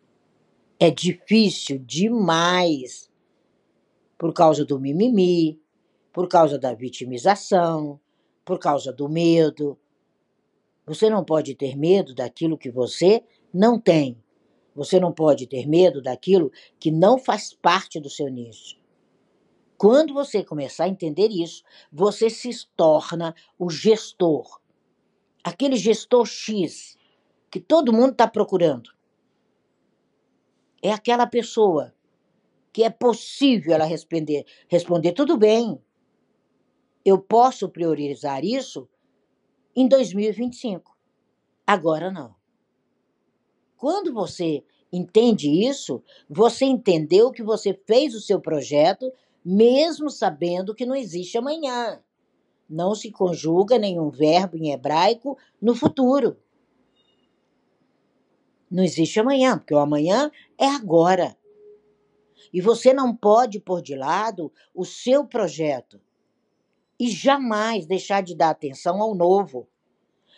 É 0.78 0.90
difícil 0.90 1.78
demais 1.78 3.10
por 4.18 4.32
causa 4.32 4.64
do 4.64 4.78
mimimi, 4.78 5.60
por 6.12 6.28
causa 6.28 6.58
da 6.58 6.74
vitimização, 6.74 8.00
por 8.44 8.58
causa 8.58 8.92
do 8.92 9.08
medo. 9.08 9.78
Você 10.86 11.08
não 11.08 11.24
pode 11.24 11.54
ter 11.54 11.76
medo 11.76 12.14
daquilo 12.14 12.58
que 12.58 12.70
você 12.70 13.22
não 13.52 13.78
tem. 13.78 14.22
Você 14.74 14.98
não 14.98 15.12
pode 15.12 15.46
ter 15.46 15.66
medo 15.66 16.02
daquilo 16.02 16.50
que 16.80 16.90
não 16.90 17.18
faz 17.18 17.54
parte 17.54 18.00
do 18.00 18.10
seu 18.10 18.28
nicho. 18.28 18.76
Quando 19.76 20.12
você 20.12 20.42
começar 20.42 20.84
a 20.84 20.88
entender 20.88 21.28
isso, 21.28 21.62
você 21.92 22.28
se 22.28 22.50
torna 22.76 23.34
o 23.58 23.70
gestor. 23.70 24.60
Aquele 25.42 25.76
gestor 25.76 26.26
X 26.26 26.96
que 27.50 27.60
todo 27.60 27.92
mundo 27.92 28.12
está 28.12 28.26
procurando. 28.26 28.90
É 30.84 30.92
aquela 30.92 31.26
pessoa 31.26 31.94
que 32.70 32.84
é 32.84 32.90
possível 32.90 33.72
ela 33.72 33.86
responder, 33.86 34.44
responder 34.68 35.12
tudo 35.12 35.38
bem. 35.38 35.80
Eu 37.02 37.18
posso 37.18 37.70
priorizar 37.70 38.44
isso 38.44 38.86
em 39.74 39.88
2025. 39.88 40.94
Agora 41.66 42.10
não. 42.10 42.34
Quando 43.78 44.12
você 44.12 44.62
entende 44.92 45.48
isso, 45.48 46.02
você 46.28 46.66
entendeu 46.66 47.32
que 47.32 47.42
você 47.42 47.72
fez 47.86 48.14
o 48.14 48.20
seu 48.20 48.38
projeto 48.38 49.10
mesmo 49.42 50.10
sabendo 50.10 50.74
que 50.74 50.84
não 50.84 50.94
existe 50.94 51.38
amanhã. 51.38 52.02
Não 52.68 52.94
se 52.94 53.10
conjuga 53.10 53.78
nenhum 53.78 54.10
verbo 54.10 54.58
em 54.58 54.70
hebraico 54.70 55.38
no 55.58 55.74
futuro. 55.74 56.36
Não 58.74 58.82
existe 58.82 59.20
amanhã, 59.20 59.56
porque 59.56 59.72
o 59.72 59.78
amanhã 59.78 60.32
é 60.58 60.66
agora. 60.66 61.38
E 62.52 62.60
você 62.60 62.92
não 62.92 63.14
pode 63.14 63.60
pôr 63.60 63.80
de 63.80 63.94
lado 63.94 64.52
o 64.74 64.84
seu 64.84 65.24
projeto 65.24 66.00
e 66.98 67.08
jamais 67.08 67.86
deixar 67.86 68.20
de 68.20 68.34
dar 68.34 68.50
atenção 68.50 69.00
ao 69.00 69.14
novo. 69.14 69.68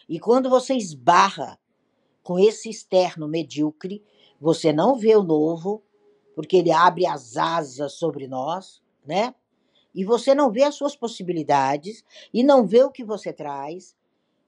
E 0.07 0.21
quando 0.21 0.51
você 0.51 0.75
esbarra 0.75 1.59
com 2.23 2.39
esse 2.39 2.69
externo 2.69 3.27
medíocre, 3.27 4.05
você 4.39 4.71
não 4.71 4.97
vê 4.97 5.17
o 5.17 5.23
novo, 5.23 5.83
porque 6.35 6.59
ele 6.59 6.71
abre 6.71 7.07
as 7.07 7.39
asas 7.39 7.95
sobre 7.95 8.29
nós, 8.29 8.83
né? 9.03 9.35
E 9.95 10.05
você 10.05 10.35
não 10.35 10.53
vê 10.53 10.65
as 10.65 10.75
suas 10.75 10.95
possibilidades 10.95 12.05
e 12.35 12.45
não 12.45 12.67
vê 12.67 12.85
o 12.85 12.93
que 12.93 13.03
você 13.03 13.33
traz, 13.33 13.97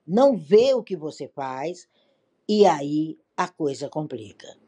não 0.07 0.37
vê 0.37 0.75
o 0.75 0.83
que 0.83 0.95
você 0.95 1.27
faz, 1.27 1.89
e 2.47 2.67
aí 2.67 3.17
a 3.39 3.47
coisa 3.47 3.89
complica. 3.89 4.59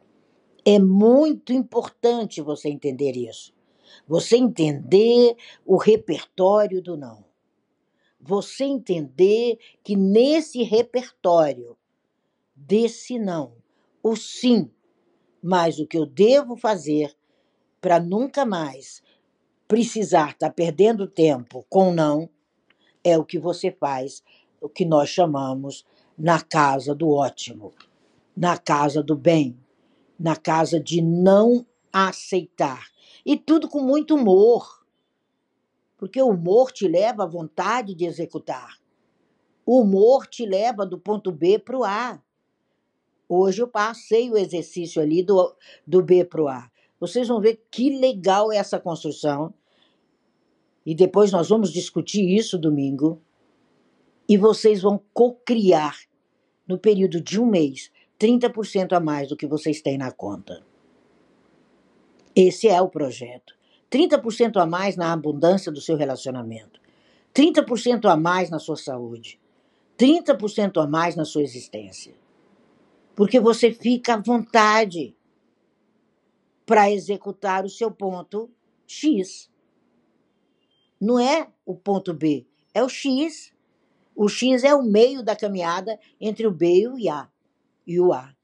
É 0.64 0.78
muito 0.78 1.52
importante 1.52 2.40
você 2.40 2.68
entender 2.68 3.16
isso. 3.16 3.52
Você 4.06 4.36
entender 4.36 5.36
o 5.66 5.76
repertório 5.76 6.80
do 6.80 6.96
não. 6.96 7.24
Você 8.20 8.62
entender 8.62 9.58
que 9.82 9.96
nesse 9.96 10.62
repertório 10.62 11.76
desse 12.54 13.18
não, 13.18 13.56
o 14.00 14.14
sim, 14.14 14.70
mas 15.42 15.80
o 15.80 15.86
que 15.86 15.98
eu 15.98 16.06
devo 16.06 16.56
fazer 16.56 17.12
para 17.80 17.98
nunca 17.98 18.46
mais 18.46 19.02
precisar 19.66 20.30
estar 20.30 20.48
tá 20.48 20.52
perdendo 20.52 21.08
tempo 21.08 21.66
com 21.68 21.92
não 21.92 22.30
é 23.02 23.18
o 23.18 23.24
que 23.24 23.38
você 23.38 23.72
faz, 23.72 24.22
o 24.60 24.68
que 24.68 24.84
nós 24.84 25.08
chamamos 25.08 25.84
na 26.16 26.40
casa 26.40 26.94
do 26.94 27.10
ótimo, 27.10 27.72
na 28.40 28.56
casa 28.56 29.02
do 29.02 29.14
bem, 29.14 29.54
na 30.18 30.34
casa 30.34 30.80
de 30.80 31.02
não 31.02 31.66
aceitar. 31.92 32.86
E 33.24 33.36
tudo 33.36 33.68
com 33.68 33.82
muito 33.82 34.14
humor, 34.14 34.82
porque 35.98 36.22
o 36.22 36.30
humor 36.30 36.72
te 36.72 36.88
leva 36.88 37.24
à 37.24 37.26
vontade 37.26 37.94
de 37.94 38.06
executar. 38.06 38.78
O 39.66 39.82
humor 39.82 40.26
te 40.26 40.46
leva 40.46 40.86
do 40.86 40.98
ponto 40.98 41.30
B 41.30 41.58
para 41.58 41.76
o 41.76 41.84
A. 41.84 42.18
Hoje 43.28 43.60
eu 43.60 43.68
passei 43.68 44.30
o 44.30 44.38
exercício 44.38 45.02
ali 45.02 45.22
do, 45.22 45.54
do 45.86 46.02
B 46.02 46.24
para 46.24 46.42
o 46.42 46.48
A. 46.48 46.70
Vocês 46.98 47.28
vão 47.28 47.42
ver 47.42 47.62
que 47.70 47.98
legal 47.98 48.50
é 48.50 48.56
essa 48.56 48.80
construção 48.80 49.52
e 50.86 50.94
depois 50.94 51.30
nós 51.30 51.50
vamos 51.50 51.70
discutir 51.70 52.26
isso 52.34 52.56
domingo, 52.56 53.20
e 54.26 54.38
vocês 54.38 54.80
vão 54.80 54.98
cocriar 55.12 55.94
no 56.66 56.78
período 56.78 57.20
de 57.20 57.38
um 57.38 57.44
mês 57.44 57.90
30% 58.20 58.92
a 58.92 59.00
mais 59.00 59.28
do 59.28 59.36
que 59.36 59.46
vocês 59.46 59.80
têm 59.80 59.96
na 59.96 60.12
conta. 60.12 60.62
Esse 62.36 62.68
é 62.68 62.80
o 62.80 62.88
projeto. 62.88 63.54
30% 63.90 64.56
a 64.58 64.66
mais 64.66 64.96
na 64.96 65.12
abundância 65.12 65.72
do 65.72 65.80
seu 65.80 65.96
relacionamento. 65.96 66.80
30% 67.34 68.04
a 68.04 68.16
mais 68.16 68.50
na 68.50 68.58
sua 68.58 68.76
saúde. 68.76 69.40
30% 69.98 70.82
a 70.82 70.86
mais 70.86 71.16
na 71.16 71.24
sua 71.24 71.42
existência. 71.42 72.14
Porque 73.16 73.40
você 73.40 73.72
fica 73.72 74.14
à 74.14 74.20
vontade 74.20 75.16
para 76.66 76.90
executar 76.90 77.64
o 77.64 77.70
seu 77.70 77.90
ponto 77.90 78.50
X 78.86 79.50
não 81.00 81.18
é 81.18 81.48
o 81.64 81.74
ponto 81.74 82.12
B, 82.12 82.46
é 82.74 82.84
o 82.84 82.88
X. 82.88 83.52
O 84.14 84.28
X 84.28 84.64
é 84.64 84.74
o 84.74 84.82
meio 84.82 85.22
da 85.22 85.34
caminhada 85.34 85.98
entre 86.20 86.46
o 86.46 86.50
B 86.50 86.82
e 86.82 86.88
o 86.88 87.10
A. 87.10 87.30
E 87.86 88.00
o 88.00 88.12
A. 88.12 88.34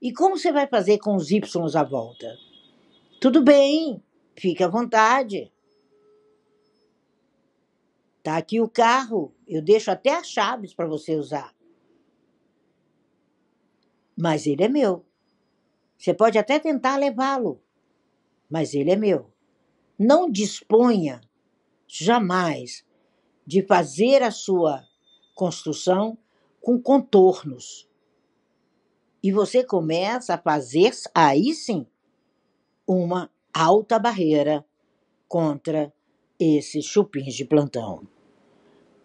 E 0.00 0.12
como 0.12 0.36
você 0.38 0.50
vai 0.50 0.66
fazer 0.66 0.98
com 0.98 1.14
os 1.14 1.30
Y 1.30 1.76
à 1.76 1.84
volta? 1.84 2.36
Tudo 3.20 3.42
bem, 3.42 4.02
fique 4.34 4.62
à 4.64 4.68
vontade. 4.68 5.52
Tá 8.22 8.36
aqui 8.36 8.60
o 8.60 8.68
carro, 8.68 9.34
eu 9.46 9.62
deixo 9.62 9.90
até 9.90 10.14
as 10.16 10.28
chaves 10.28 10.74
para 10.74 10.86
você 10.86 11.16
usar. 11.16 11.54
Mas 14.16 14.46
ele 14.46 14.62
é 14.62 14.68
meu. 14.68 15.04
Você 15.98 16.14
pode 16.14 16.38
até 16.38 16.58
tentar 16.58 16.96
levá-lo, 16.96 17.62
mas 18.48 18.72
ele 18.72 18.90
é 18.90 18.96
meu. 18.96 19.30
Não 19.98 20.30
disponha 20.30 21.20
jamais 21.86 22.86
de 23.46 23.62
fazer 23.62 24.22
a 24.22 24.30
sua 24.30 24.86
construção 25.34 26.16
com 26.60 26.80
contornos. 26.80 27.89
E 29.22 29.30
você 29.30 29.62
começa 29.62 30.34
a 30.34 30.38
fazer, 30.38 30.92
aí 31.14 31.52
sim, 31.52 31.86
uma 32.86 33.30
alta 33.52 33.98
barreira 33.98 34.64
contra 35.28 35.92
esses 36.38 36.86
chupins 36.86 37.34
de 37.34 37.44
plantão, 37.44 38.06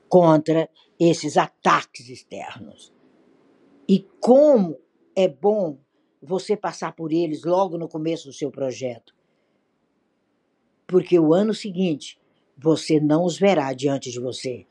contra 0.08 0.70
esses 1.00 1.36
ataques 1.36 2.10
externos. 2.10 2.94
E 3.88 4.00
como 4.20 4.80
é 5.16 5.28
bom 5.28 5.78
você 6.22 6.56
passar 6.56 6.94
por 6.94 7.12
eles 7.12 7.44
logo 7.44 7.78
no 7.78 7.88
começo 7.88 8.28
do 8.28 8.34
seu 8.34 8.50
projeto. 8.50 9.14
Porque 10.88 11.20
o 11.20 11.34
ano 11.34 11.54
seguinte 11.54 12.20
você 12.58 13.00
não 13.00 13.26
os 13.26 13.38
verá 13.38 13.74
diante 13.74 14.10
de 14.10 14.20
você. 14.20 14.66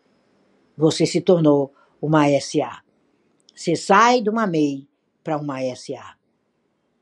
Você 0.76 1.06
se 1.06 1.20
tornou 1.20 1.72
uma 2.00 2.28
SA. 2.40 2.82
Você 3.54 3.76
sai 3.76 4.20
de 4.20 4.30
uma 4.30 4.46
MEI 4.46 4.88
para 5.24 5.38
uma 5.38 5.60
SA. 5.74 6.16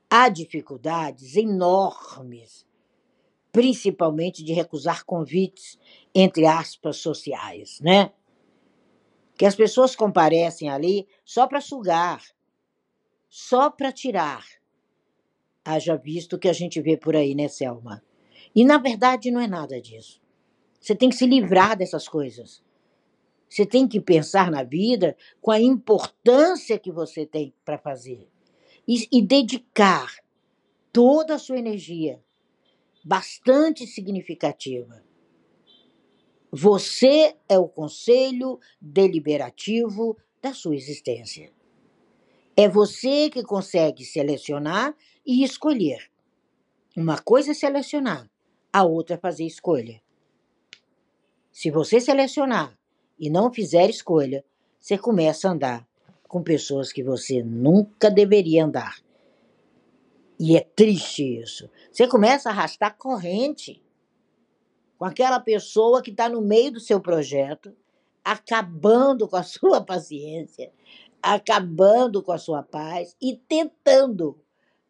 Há 0.09 0.29
dificuldades 0.29 1.35
enormes, 1.35 2.65
principalmente 3.51 4.43
de 4.43 4.53
recusar 4.53 5.03
convites, 5.03 5.77
entre 6.15 6.45
aspas, 6.45 6.97
sociais, 6.97 7.79
né? 7.81 8.11
Que 9.37 9.45
as 9.45 9.55
pessoas 9.55 9.95
comparecem 9.95 10.69
ali 10.69 11.07
só 11.25 11.45
para 11.45 11.59
sugar, 11.59 12.23
só 13.29 13.69
para 13.69 13.91
tirar. 13.91 14.45
Haja 15.65 15.97
visto 15.97 16.39
que 16.39 16.47
a 16.47 16.53
gente 16.53 16.81
vê 16.81 16.95
por 16.95 17.15
aí, 17.15 17.35
né, 17.35 17.47
Selma? 17.47 18.03
E 18.55 18.63
na 18.63 18.77
verdade 18.77 19.31
não 19.31 19.41
é 19.41 19.47
nada 19.47 19.81
disso. 19.81 20.21
Você 20.79 20.95
tem 20.95 21.09
que 21.09 21.15
se 21.15 21.25
livrar 21.25 21.75
dessas 21.77 22.07
coisas. 22.07 22.63
Você 23.53 23.67
tem 23.67 23.87
que 23.87 24.01
pensar 24.01 24.49
na 24.49 24.63
vida 24.63 25.15
com 25.39 25.51
a 25.51 25.61
importância 25.61 26.79
que 26.79 26.91
você 26.91 27.23
tem 27.23 27.53
para 27.63 27.77
fazer 27.77 28.27
e, 28.87 29.07
e 29.11 29.21
dedicar 29.21 30.11
toda 30.91 31.35
a 31.35 31.37
sua 31.37 31.59
energia, 31.59 32.19
bastante 33.05 33.85
significativa. 33.85 35.03
Você 36.51 37.35
é 37.47 37.59
o 37.59 37.67
conselho 37.67 38.59
deliberativo 38.81 40.17
da 40.41 40.51
sua 40.51 40.75
existência. 40.75 41.51
É 42.57 42.67
você 42.67 43.29
que 43.29 43.43
consegue 43.43 44.03
selecionar 44.03 44.97
e 45.23 45.43
escolher. 45.43 46.09
Uma 46.97 47.19
coisa 47.19 47.51
é 47.51 47.53
selecionar, 47.53 48.27
a 48.71 48.83
outra 48.83 49.13
é 49.13 49.19
fazer 49.19 49.45
escolha. 49.45 50.01
Se 51.51 51.69
você 51.69 52.01
selecionar 52.01 52.75
e 53.23 53.29
não 53.29 53.53
fizer 53.53 53.89
escolha, 53.89 54.43
você 54.81 54.97
começa 54.97 55.47
a 55.47 55.51
andar 55.53 55.87
com 56.27 56.43
pessoas 56.43 56.91
que 56.91 57.01
você 57.01 57.41
nunca 57.41 58.11
deveria 58.11 58.65
andar. 58.65 58.97
E 60.37 60.57
é 60.57 60.59
triste 60.59 61.39
isso. 61.39 61.69
Você 61.89 62.05
começa 62.05 62.49
a 62.49 62.51
arrastar 62.51 62.97
corrente 62.97 63.81
com 64.97 65.05
aquela 65.05 65.39
pessoa 65.39 66.01
que 66.01 66.11
está 66.11 66.27
no 66.27 66.41
meio 66.41 66.73
do 66.73 66.81
seu 66.81 66.99
projeto, 66.99 67.73
acabando 68.25 69.25
com 69.25 69.37
a 69.37 69.43
sua 69.47 69.79
paciência, 69.79 70.69
acabando 71.21 72.21
com 72.21 72.33
a 72.33 72.37
sua 72.37 72.61
paz 72.61 73.15
e 73.21 73.37
tentando 73.37 74.37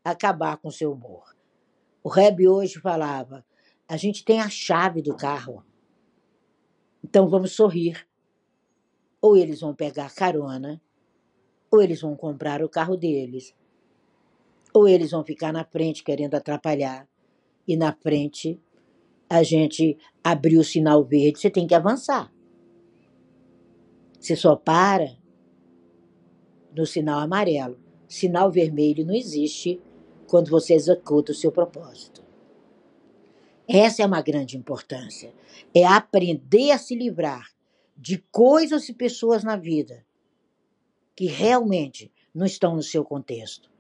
acabar 0.04 0.58
com 0.58 0.70
o 0.70 0.72
seu 0.72 0.94
humor. 0.94 1.36
O 2.02 2.10
Reb 2.10 2.48
hoje 2.48 2.80
falava: 2.80 3.46
a 3.88 3.96
gente 3.96 4.26
tem 4.26 4.42
a 4.42 4.50
chave 4.50 5.04
do 5.04 5.16
carro, 5.16 5.64
então 7.04 7.30
vamos 7.30 7.52
sorrir. 7.52 8.12
Ou 9.24 9.38
eles 9.38 9.62
vão 9.62 9.74
pegar 9.74 10.14
carona, 10.14 10.82
ou 11.72 11.82
eles 11.82 12.02
vão 12.02 12.14
comprar 12.14 12.62
o 12.62 12.68
carro 12.68 12.98
deles, 12.98 13.56
ou 14.74 14.86
eles 14.86 15.12
vão 15.12 15.24
ficar 15.24 15.54
na 15.54 15.64
frente 15.64 16.04
querendo 16.04 16.36
atrapalhar, 16.36 17.08
e 17.66 17.78
na 17.78 17.94
frente 17.94 18.60
a 19.30 19.42
gente 19.42 19.98
abriu 20.22 20.60
o 20.60 20.64
sinal 20.64 21.02
verde, 21.06 21.40
você 21.40 21.50
tem 21.50 21.66
que 21.66 21.74
avançar. 21.74 22.34
Você 24.20 24.36
só 24.36 24.58
para 24.58 25.16
no 26.76 26.86
sinal 26.86 27.22
amarelo. 27.22 27.80
Sinal 28.10 28.52
vermelho 28.52 29.06
não 29.06 29.14
existe 29.14 29.82
quando 30.28 30.50
você 30.50 30.74
executa 30.74 31.32
o 31.32 31.36
seu 31.36 31.50
propósito. 31.50 32.22
Essa 33.66 34.04
é 34.04 34.06
uma 34.06 34.22
grande 34.22 34.58
importância. 34.58 35.34
É 35.74 35.86
aprender 35.86 36.72
a 36.72 36.78
se 36.78 36.94
livrar 36.94 37.53
de 37.96 38.18
coisas 38.32 38.90
e 38.90 38.94
pessoas 38.94 39.44
na 39.44 39.56
vida 39.56 40.06
que 41.16 41.26
realmente 41.26 42.12
não 42.34 42.46
estão 42.46 42.76
no 42.76 42.84
seu 42.84 43.04
contexto. 43.04 43.72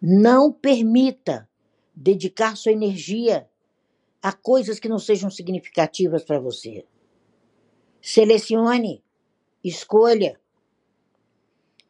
Não 0.00 0.52
permita 0.52 1.48
dedicar 1.94 2.56
sua 2.56 2.72
energia 2.72 3.48
a 4.22 4.32
coisas 4.32 4.80
que 4.80 4.88
não 4.88 4.98
sejam 4.98 5.30
significativas 5.30 6.24
para 6.24 6.40
você. 6.40 6.86
Selecione, 8.00 9.04
escolha. 9.62 10.40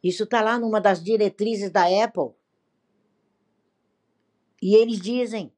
Isso 0.03 0.23
está 0.23 0.41
lá 0.41 0.59
numa 0.59 0.79
das 0.79 1.03
diretrizes 1.03 1.71
da 1.71 1.85
Apple. 2.03 2.31
E 4.61 4.75
eles 4.75 4.99
dizem: 4.99 5.51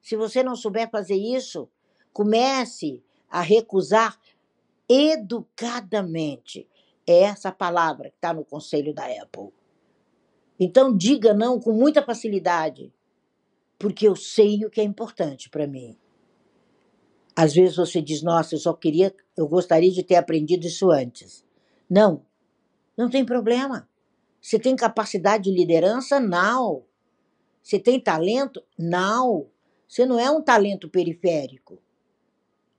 se 0.00 0.16
você 0.16 0.42
não 0.42 0.56
souber 0.56 0.90
fazer 0.90 1.16
isso, 1.16 1.68
comece 2.12 3.02
a 3.28 3.40
recusar 3.40 4.18
educadamente. 4.88 6.68
É 7.06 7.22
essa 7.22 7.50
palavra 7.52 8.10
que 8.10 8.16
está 8.16 8.32
no 8.32 8.44
conselho 8.44 8.94
da 8.94 9.04
Apple. 9.04 9.50
Então, 10.58 10.96
diga 10.96 11.32
não 11.32 11.60
com 11.60 11.72
muita 11.72 12.02
facilidade, 12.02 12.92
porque 13.78 14.08
eu 14.08 14.16
sei 14.16 14.64
o 14.64 14.70
que 14.70 14.80
é 14.80 14.84
importante 14.84 15.48
para 15.48 15.66
mim. 15.66 15.96
Às 17.36 17.54
vezes 17.54 17.76
você 17.76 18.02
diz, 18.02 18.22
nossa, 18.22 18.56
eu 18.56 18.58
só 18.58 18.72
queria, 18.72 19.14
eu 19.36 19.46
gostaria 19.46 19.92
de 19.92 20.02
ter 20.02 20.16
aprendido 20.16 20.66
isso 20.66 20.90
antes. 20.90 21.44
Não, 21.88 22.26
não 22.96 23.08
tem 23.08 23.24
problema. 23.24 23.88
Você 24.40 24.58
tem 24.58 24.74
capacidade 24.74 25.44
de 25.44 25.56
liderança? 25.56 26.18
Não. 26.18 26.84
Você 27.62 27.78
tem 27.78 28.00
talento? 28.00 28.62
Não. 28.76 29.46
Você 29.86 30.04
não 30.04 30.18
é 30.18 30.30
um 30.30 30.42
talento 30.42 30.88
periférico. 30.88 31.80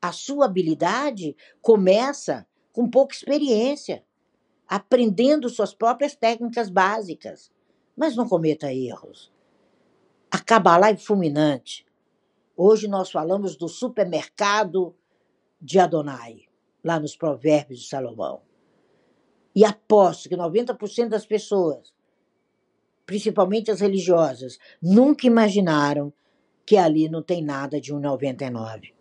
A 0.01 0.11
sua 0.11 0.45
habilidade 0.45 1.35
começa 1.61 2.47
com 2.71 2.89
pouca 2.89 3.15
experiência, 3.15 4.03
aprendendo 4.67 5.49
suas 5.49 5.73
próprias 5.73 6.15
técnicas 6.15 6.69
básicas. 6.69 7.51
Mas 7.95 8.15
não 8.15 8.27
cometa 8.27 8.73
erros. 8.73 9.31
A 10.31 10.77
lá 10.77 10.89
é 10.89 10.95
fulminante 10.95 11.85
Hoje 12.61 12.89
nós 12.89 13.09
falamos 13.09 13.55
do 13.55 13.69
supermercado 13.69 14.93
de 15.61 15.79
Adonai, 15.79 16.41
lá 16.83 16.99
nos 16.99 17.15
Provérbios 17.15 17.79
de 17.79 17.87
Salomão. 17.87 18.41
E 19.55 19.63
aposto 19.63 20.27
que 20.27 20.35
90% 20.35 21.07
das 21.07 21.25
pessoas, 21.25 21.93
principalmente 23.05 23.71
as 23.71 23.79
religiosas, 23.79 24.57
nunca 24.81 25.25
imaginaram 25.25 26.11
que 26.65 26.75
ali 26.75 27.07
não 27.07 27.23
tem 27.23 27.41
nada 27.41 27.79
de 27.79 27.93
1,99. 27.93 28.93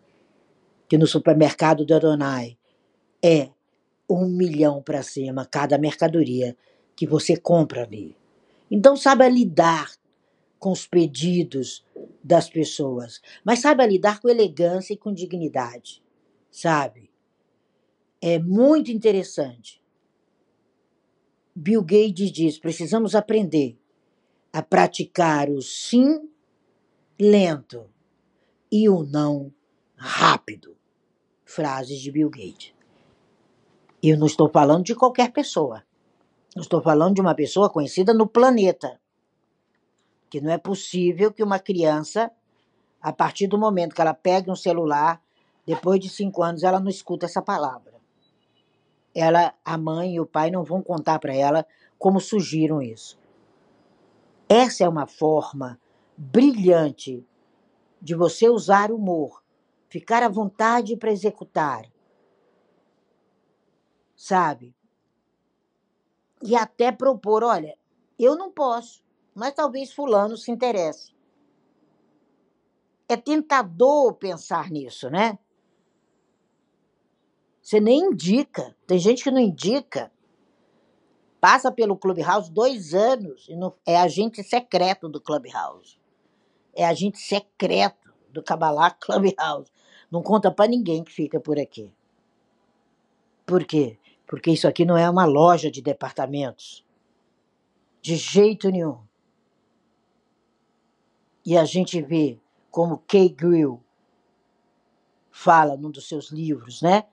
Que 0.89 0.97
no 0.97 1.07
supermercado 1.07 1.85
de 1.85 1.93
Adonai 1.93 2.57
é 3.23 3.49
um 4.09 4.25
milhão 4.25 4.81
para 4.81 5.03
cima 5.03 5.45
cada 5.45 5.77
mercadoria 5.77 6.57
que 6.95 7.05
você 7.05 7.37
compra 7.37 7.83
ali. 7.83 8.17
Então, 8.69 8.97
saiba 8.97 9.27
lidar 9.27 9.91
com 10.57 10.71
os 10.71 10.85
pedidos 10.85 11.85
das 12.23 12.49
pessoas, 12.49 13.21
mas 13.43 13.59
saiba 13.59 13.85
lidar 13.85 14.19
com 14.19 14.27
elegância 14.27 14.93
e 14.93 14.97
com 14.97 15.13
dignidade, 15.13 16.03
sabe? 16.51 17.09
É 18.21 18.37
muito 18.37 18.91
interessante. 18.91 19.81
Bill 21.55 21.81
Gates 21.81 22.31
diz: 22.31 22.59
precisamos 22.59 23.15
aprender 23.15 23.77
a 24.51 24.61
praticar 24.61 25.49
o 25.49 25.61
sim 25.61 26.29
lento 27.19 27.89
e 28.71 28.89
o 28.89 29.03
não 29.03 29.53
rápido. 29.95 30.78
Frases 31.49 31.99
de 31.99 32.11
Bill 32.11 32.29
Gates. 32.29 32.75
Eu 34.03 34.19
não 34.19 34.27
estou 34.27 34.47
falando 34.47 34.83
de 34.83 34.93
qualquer 34.93 35.31
pessoa. 35.31 35.83
Eu 36.55 36.61
estou 36.61 36.79
falando 36.79 37.15
de 37.15 37.21
uma 37.21 37.33
pessoa 37.33 37.71
conhecida 37.71 38.13
no 38.13 38.27
planeta 38.27 39.01
que 40.29 40.39
não 40.39 40.51
é 40.51 40.59
possível 40.59 41.33
que 41.33 41.41
uma 41.41 41.57
criança, 41.57 42.31
a 43.01 43.11
partir 43.11 43.47
do 43.47 43.57
momento 43.57 43.95
que 43.95 44.01
ela 44.01 44.13
pegue 44.13 44.51
um 44.51 44.55
celular, 44.55 45.19
depois 45.65 45.99
de 45.99 46.07
cinco 46.07 46.43
anos, 46.43 46.61
ela 46.61 46.79
não 46.79 46.87
escuta 46.87 47.25
essa 47.25 47.41
palavra. 47.41 47.95
Ela, 49.15 49.55
a 49.65 49.75
mãe 49.75 50.13
e 50.13 50.19
o 50.19 50.27
pai 50.27 50.51
não 50.51 50.63
vão 50.63 50.83
contar 50.83 51.17
para 51.17 51.33
ela 51.33 51.65
como 51.97 52.19
surgiram 52.19 52.79
isso. 52.79 53.19
Essa 54.47 54.83
é 54.83 54.87
uma 54.87 55.07
forma 55.07 55.79
brilhante 56.15 57.25
de 57.99 58.13
você 58.13 58.47
usar 58.47 58.91
humor, 58.91 59.41
ficar 59.89 60.23
à 60.23 60.29
vontade 60.29 60.95
para 60.95 61.11
executar. 61.11 61.91
Sabe? 64.15 64.75
E 66.41 66.55
até 66.55 66.91
propor, 66.91 67.43
olha, 67.43 67.77
eu 68.17 68.37
não 68.37 68.51
posso 68.51 69.03
mas 69.39 69.53
talvez 69.53 69.93
Fulano 69.93 70.35
se 70.35 70.51
interesse. 70.51 71.15
É 73.07 73.15
tentador 73.15 74.13
pensar 74.15 74.69
nisso, 74.69 75.09
né? 75.09 75.39
Você 77.61 77.79
nem 77.79 78.11
indica. 78.11 78.75
Tem 78.85 78.99
gente 78.99 79.23
que 79.23 79.31
não 79.31 79.39
indica. 79.39 80.11
Passa 81.39 81.71
pelo 81.71 81.97
Clubhouse 81.97 82.51
dois 82.51 82.93
anos 82.93 83.47
e 83.47 83.55
não, 83.55 83.73
é 83.85 83.95
agente 83.95 84.43
secreto 84.43 85.07
do 85.07 85.21
Clubhouse. 85.21 85.97
É 86.75 86.85
agente 86.85 87.17
secreto 87.19 88.13
do 88.29 88.43
Kabbalah 88.43 88.91
Clubhouse. 88.91 89.71
Não 90.11 90.23
conta 90.23 90.51
para 90.51 90.69
ninguém 90.69 91.03
que 91.03 91.11
fica 91.11 91.39
por 91.39 91.59
aqui. 91.59 91.93
Por 93.45 93.65
quê? 93.65 93.97
Porque 94.25 94.51
isso 94.51 94.67
aqui 94.67 94.85
não 94.85 94.97
é 94.97 95.09
uma 95.09 95.25
loja 95.25 95.71
de 95.71 95.81
departamentos. 95.81 96.85
De 98.01 98.15
jeito 98.15 98.69
nenhum. 98.69 98.99
E 101.45 101.57
a 101.57 101.65
gente 101.65 102.01
vê 102.01 102.39
como 102.69 102.99
Kay 103.07 103.29
Grill 103.29 103.83
fala 105.31 105.77
num 105.77 105.89
dos 105.89 106.07
seus 106.07 106.31
livros, 106.31 106.81
né? 106.81 107.07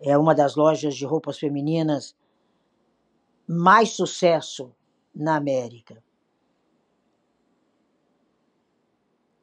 É 0.00 0.18
uma 0.18 0.34
das 0.34 0.56
lojas 0.56 0.96
de 0.96 1.04
roupas 1.04 1.38
femininas 1.38 2.16
mais 3.46 3.90
sucesso 3.90 4.74
na 5.14 5.36
América. 5.36 6.02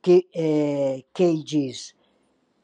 Que, 0.02 0.28
é, 0.34 1.04
Kay 1.14 1.44
diz: 1.44 1.96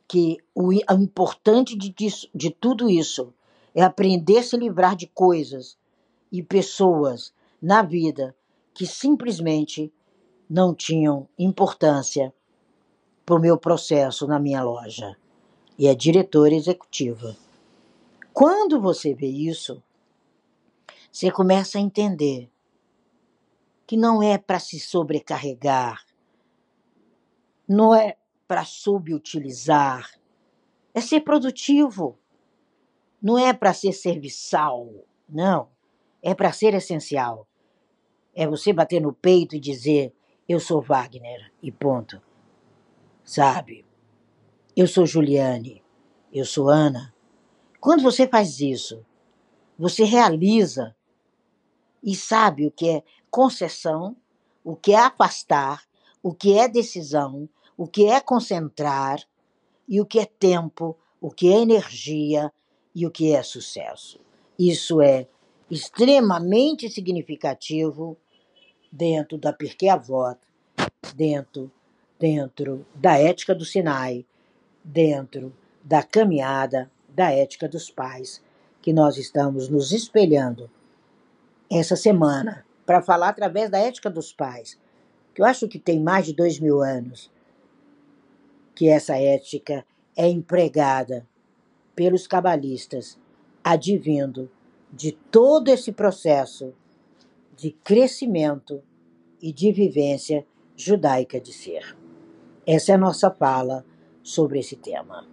que 0.07 0.37
o 0.55 0.71
importante 0.71 1.77
de, 1.77 1.93
de 2.33 2.49
tudo 2.49 2.89
isso 2.89 3.33
é 3.75 3.81
aprender 3.81 4.39
a 4.39 4.43
se 4.43 4.55
livrar 4.55 4.95
de 4.95 5.07
coisas 5.07 5.77
e 6.31 6.41
pessoas 6.41 7.33
na 7.61 7.81
vida 7.81 8.35
que 8.73 8.85
simplesmente 8.85 9.91
não 10.49 10.73
tinham 10.73 11.27
importância 11.37 12.33
para 13.25 13.35
o 13.35 13.39
meu 13.39 13.57
processo 13.57 14.25
na 14.25 14.39
minha 14.39 14.63
loja. 14.63 15.17
E 15.77 15.87
é 15.87 15.93
diretora 15.93 16.53
executiva. 16.53 17.35
Quando 18.33 18.79
você 18.79 19.13
vê 19.13 19.27
isso, 19.27 19.83
você 21.11 21.29
começa 21.29 21.77
a 21.77 21.81
entender 21.81 22.49
que 23.85 23.97
não 23.97 24.21
é 24.21 24.37
para 24.37 24.59
se 24.59 24.79
sobrecarregar, 24.79 26.05
não 27.67 27.93
é 27.93 28.15
para 28.47 28.63
subutilizar, 28.63 30.09
é 30.93 31.01
ser 31.01 31.21
produtivo. 31.21 32.17
Não 33.21 33.37
é 33.37 33.53
para 33.53 33.73
ser 33.73 33.93
serviçal, 33.93 34.89
não. 35.27 35.69
É 36.21 36.33
para 36.33 36.51
ser 36.51 36.73
essencial. 36.73 37.47
É 38.33 38.47
você 38.47 38.71
bater 38.71 39.01
no 39.01 39.13
peito 39.13 39.55
e 39.55 39.59
dizer: 39.59 40.13
Eu 40.47 40.59
sou 40.59 40.81
Wagner, 40.81 41.51
e 41.61 41.71
ponto. 41.71 42.21
Sabe? 43.23 43.85
Eu 44.75 44.87
sou 44.87 45.05
Juliane, 45.05 45.83
eu 46.31 46.45
sou 46.45 46.69
Ana. 46.69 47.13
Quando 47.79 48.03
você 48.03 48.27
faz 48.27 48.59
isso, 48.59 49.05
você 49.77 50.03
realiza 50.03 50.95
e 52.03 52.15
sabe 52.15 52.67
o 52.67 52.71
que 52.71 52.89
é 52.89 53.03
concessão, 53.29 54.15
o 54.63 54.75
que 54.75 54.93
é 54.93 54.99
afastar, 54.99 55.83
o 56.21 56.33
que 56.33 56.57
é 56.57 56.67
decisão, 56.67 57.49
o 57.77 57.87
que 57.87 58.07
é 58.07 58.19
concentrar 58.19 59.21
e 59.87 60.01
o 60.01 60.05
que 60.05 60.19
é 60.19 60.25
tempo, 60.25 60.97
o 61.21 61.29
que 61.29 61.53
é 61.53 61.59
energia 61.59 62.51
e 62.93 63.05
o 63.05 63.11
que 63.11 63.33
é 63.33 63.43
sucesso. 63.43 64.19
Isso 64.57 64.99
é 64.99 65.27
extremamente 65.69 66.89
significativo 66.89 68.17
dentro 68.91 69.37
da 69.37 69.53
Pirkei 69.53 69.89
Avot, 69.89 70.39
dentro, 71.15 71.71
dentro 72.19 72.85
da 72.95 73.19
ética 73.19 73.53
do 73.53 73.63
Sinai, 73.63 74.25
dentro 74.83 75.53
da 75.83 76.01
caminhada 76.01 76.89
da 77.07 77.31
ética 77.31 77.67
dos 77.67 77.91
pais, 77.91 78.41
que 78.81 78.91
nós 78.91 79.17
estamos 79.17 79.69
nos 79.69 79.91
espelhando 79.91 80.69
essa 81.69 81.95
semana 81.95 82.65
para 82.85 83.01
falar 83.01 83.29
através 83.29 83.69
da 83.69 83.77
ética 83.77 84.09
dos 84.09 84.33
pais, 84.33 84.79
que 85.35 85.41
eu 85.41 85.45
acho 85.45 85.67
que 85.67 85.77
tem 85.77 85.99
mais 85.99 86.25
de 86.25 86.33
dois 86.33 86.59
mil 86.59 86.81
anos 86.81 87.29
que 88.77 88.87
essa 88.89 89.17
ética 89.17 89.83
é 90.15 90.29
empregada 90.29 91.27
pelos 91.95 92.27
cabalistas, 92.27 93.17
advindo 93.63 94.51
de 94.93 95.13
todo 95.13 95.69
esse 95.69 95.91
processo 95.91 96.75
de 97.55 97.71
crescimento 97.71 98.83
e 99.41 99.51
de 99.51 99.71
vivência 99.71 100.45
judaica 100.75 101.41
de 101.41 101.51
ser. 101.53 101.97
Essa 102.67 102.91
é 102.91 102.95
a 102.95 102.99
nossa 102.99 103.31
fala 103.31 103.83
sobre 104.21 104.59
esse 104.59 104.75
tema. 104.75 105.27